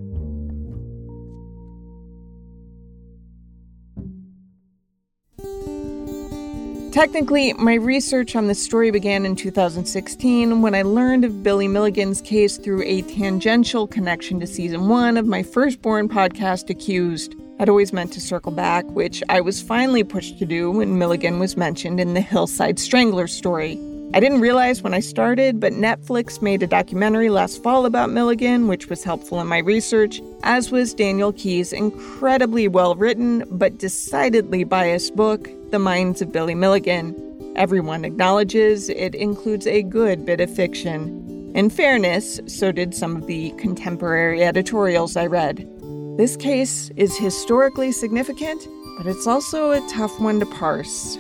Technically, 6.95 7.53
my 7.55 7.75
research 7.75 8.37
on 8.37 8.47
this 8.47 8.63
story 8.63 8.93
began 8.93 9.27
in 9.27 9.35
2016 9.35 10.63
when 10.63 10.77
I 10.77 10.83
learned 10.83 11.25
of 11.25 11.43
Billy 11.43 11.67
Milligan's 11.67 12.21
case 12.21 12.57
through 12.57 12.85
a 12.85 13.03
tangential 13.03 13.89
connection 13.89 14.39
to 14.39 14.47
season 14.47 14.87
one 14.87 15.17
of 15.17 15.27
my 15.27 15.43
firstborn 15.43 16.09
podcast, 16.09 16.71
Accused. 16.71 17.35
I'd 17.59 17.69
always 17.69 17.93
meant 17.93 18.13
to 18.13 18.21
circle 18.21 18.53
back, 18.53 18.85
which 18.91 19.25
I 19.29 19.41
was 19.41 19.61
finally 19.61 20.05
pushed 20.05 20.39
to 20.39 20.47
do 20.47 20.71
when 20.71 20.97
Milligan 20.97 21.41
was 21.41 21.57
mentioned 21.57 21.99
in 21.99 22.15
the 22.15 22.21
Hillside 22.21 22.79
Strangler 22.79 23.27
story. 23.27 23.77
I 24.15 24.21
didn't 24.21 24.43
realize 24.43 24.81
when 24.81 24.95
I 24.95 25.01
started, 25.01 25.59
but 25.59 25.73
Netflix 25.73 26.41
made 26.41 26.62
a 26.62 26.69
documentary 26.69 27.31
last 27.31 27.61
fall 27.65 27.85
about 27.85 28.11
Milligan, 28.11 28.69
which 28.69 28.89
was 28.89 29.03
helpful 29.03 29.41
in 29.41 29.49
my 29.49 29.59
research, 29.59 30.23
as 30.45 30.71
was 30.71 30.95
Daniel 30.95 31.33
Keyes' 31.33 31.73
incredibly 31.73 32.69
well 32.69 32.95
written 32.95 33.43
but 33.51 33.79
decidedly 33.79 34.62
biased 34.62 35.17
book, 35.17 35.51
The 35.73 35.81
Minds 35.81 36.23
of 36.23 36.31
Billy 36.31 36.55
Milligan. 36.55 37.12
Everyone 37.57 38.05
acknowledges 38.05 38.89
it 38.89 39.17
includes 39.17 39.67
a 39.67 39.83
good 39.83 40.25
bit 40.25 40.41
of 40.41 40.55
fiction. 40.55 41.51
In 41.57 41.69
fairness, 41.69 42.39
so 42.47 42.71
did 42.71 42.95
some 42.95 43.17
of 43.17 43.27
the 43.27 43.51
contemporary 43.59 44.45
editorials 44.45 45.17
I 45.17 45.27
read. 45.27 45.69
This 46.17 46.37
case 46.37 46.89
is 46.95 47.19
historically 47.19 47.91
significant, 47.91 48.69
but 48.97 49.09
it's 49.09 49.27
also 49.27 49.73
a 49.73 49.85
tough 49.89 50.21
one 50.21 50.39
to 50.39 50.47
parse. 50.47 51.19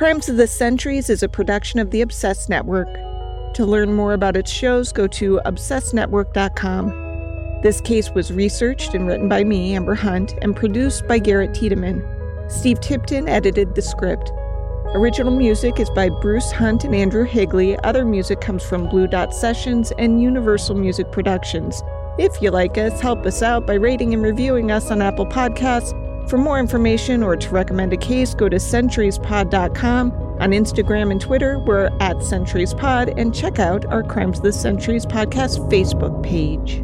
Crimes 0.00 0.30
of 0.30 0.38
the 0.38 0.46
Centuries 0.46 1.10
is 1.10 1.22
a 1.22 1.28
production 1.28 1.78
of 1.78 1.90
the 1.90 2.00
Obsessed 2.00 2.48
Network. 2.48 2.88
To 3.52 3.66
learn 3.66 3.92
more 3.92 4.14
about 4.14 4.34
its 4.34 4.50
shows, 4.50 4.92
go 4.92 5.06
to 5.08 5.38
obsessednetwork.com. 5.44 7.60
This 7.62 7.82
case 7.82 8.08
was 8.08 8.32
researched 8.32 8.94
and 8.94 9.06
written 9.06 9.28
by 9.28 9.44
me, 9.44 9.74
Amber 9.74 9.94
Hunt, 9.94 10.32
and 10.40 10.56
produced 10.56 11.06
by 11.06 11.18
Garrett 11.18 11.52
Tiedemann. 11.52 12.02
Steve 12.48 12.80
Tipton 12.80 13.28
edited 13.28 13.74
the 13.74 13.82
script. 13.82 14.32
Original 14.94 15.36
music 15.36 15.78
is 15.78 15.90
by 15.90 16.08
Bruce 16.08 16.50
Hunt 16.50 16.84
and 16.84 16.94
Andrew 16.94 17.24
Higley. 17.24 17.78
Other 17.80 18.06
music 18.06 18.40
comes 18.40 18.64
from 18.64 18.88
Blue 18.88 19.06
Dot 19.06 19.34
Sessions 19.34 19.92
and 19.98 20.22
Universal 20.22 20.76
Music 20.76 21.12
Productions. 21.12 21.82
If 22.18 22.40
you 22.40 22.50
like 22.50 22.78
us, 22.78 23.02
help 23.02 23.26
us 23.26 23.42
out 23.42 23.66
by 23.66 23.74
rating 23.74 24.14
and 24.14 24.22
reviewing 24.22 24.70
us 24.70 24.90
on 24.90 25.02
Apple 25.02 25.26
Podcasts 25.26 25.92
for 26.30 26.38
more 26.38 26.60
information 26.60 27.22
or 27.22 27.36
to 27.36 27.50
recommend 27.50 27.92
a 27.92 27.96
case, 27.96 28.32
go 28.34 28.48
to 28.48 28.56
centuriespod.com. 28.56 30.12
On 30.40 30.50
Instagram 30.52 31.10
and 31.10 31.20
Twitter, 31.20 31.58
we're 31.58 31.86
at 32.00 32.16
centuriespod, 32.18 33.12
and 33.20 33.34
check 33.34 33.58
out 33.58 33.84
our 33.86 34.02
Crimes 34.02 34.38
of 34.38 34.44
the 34.44 34.52
Centuries 34.52 35.04
podcast 35.04 35.68
Facebook 35.70 36.22
page. 36.22 36.82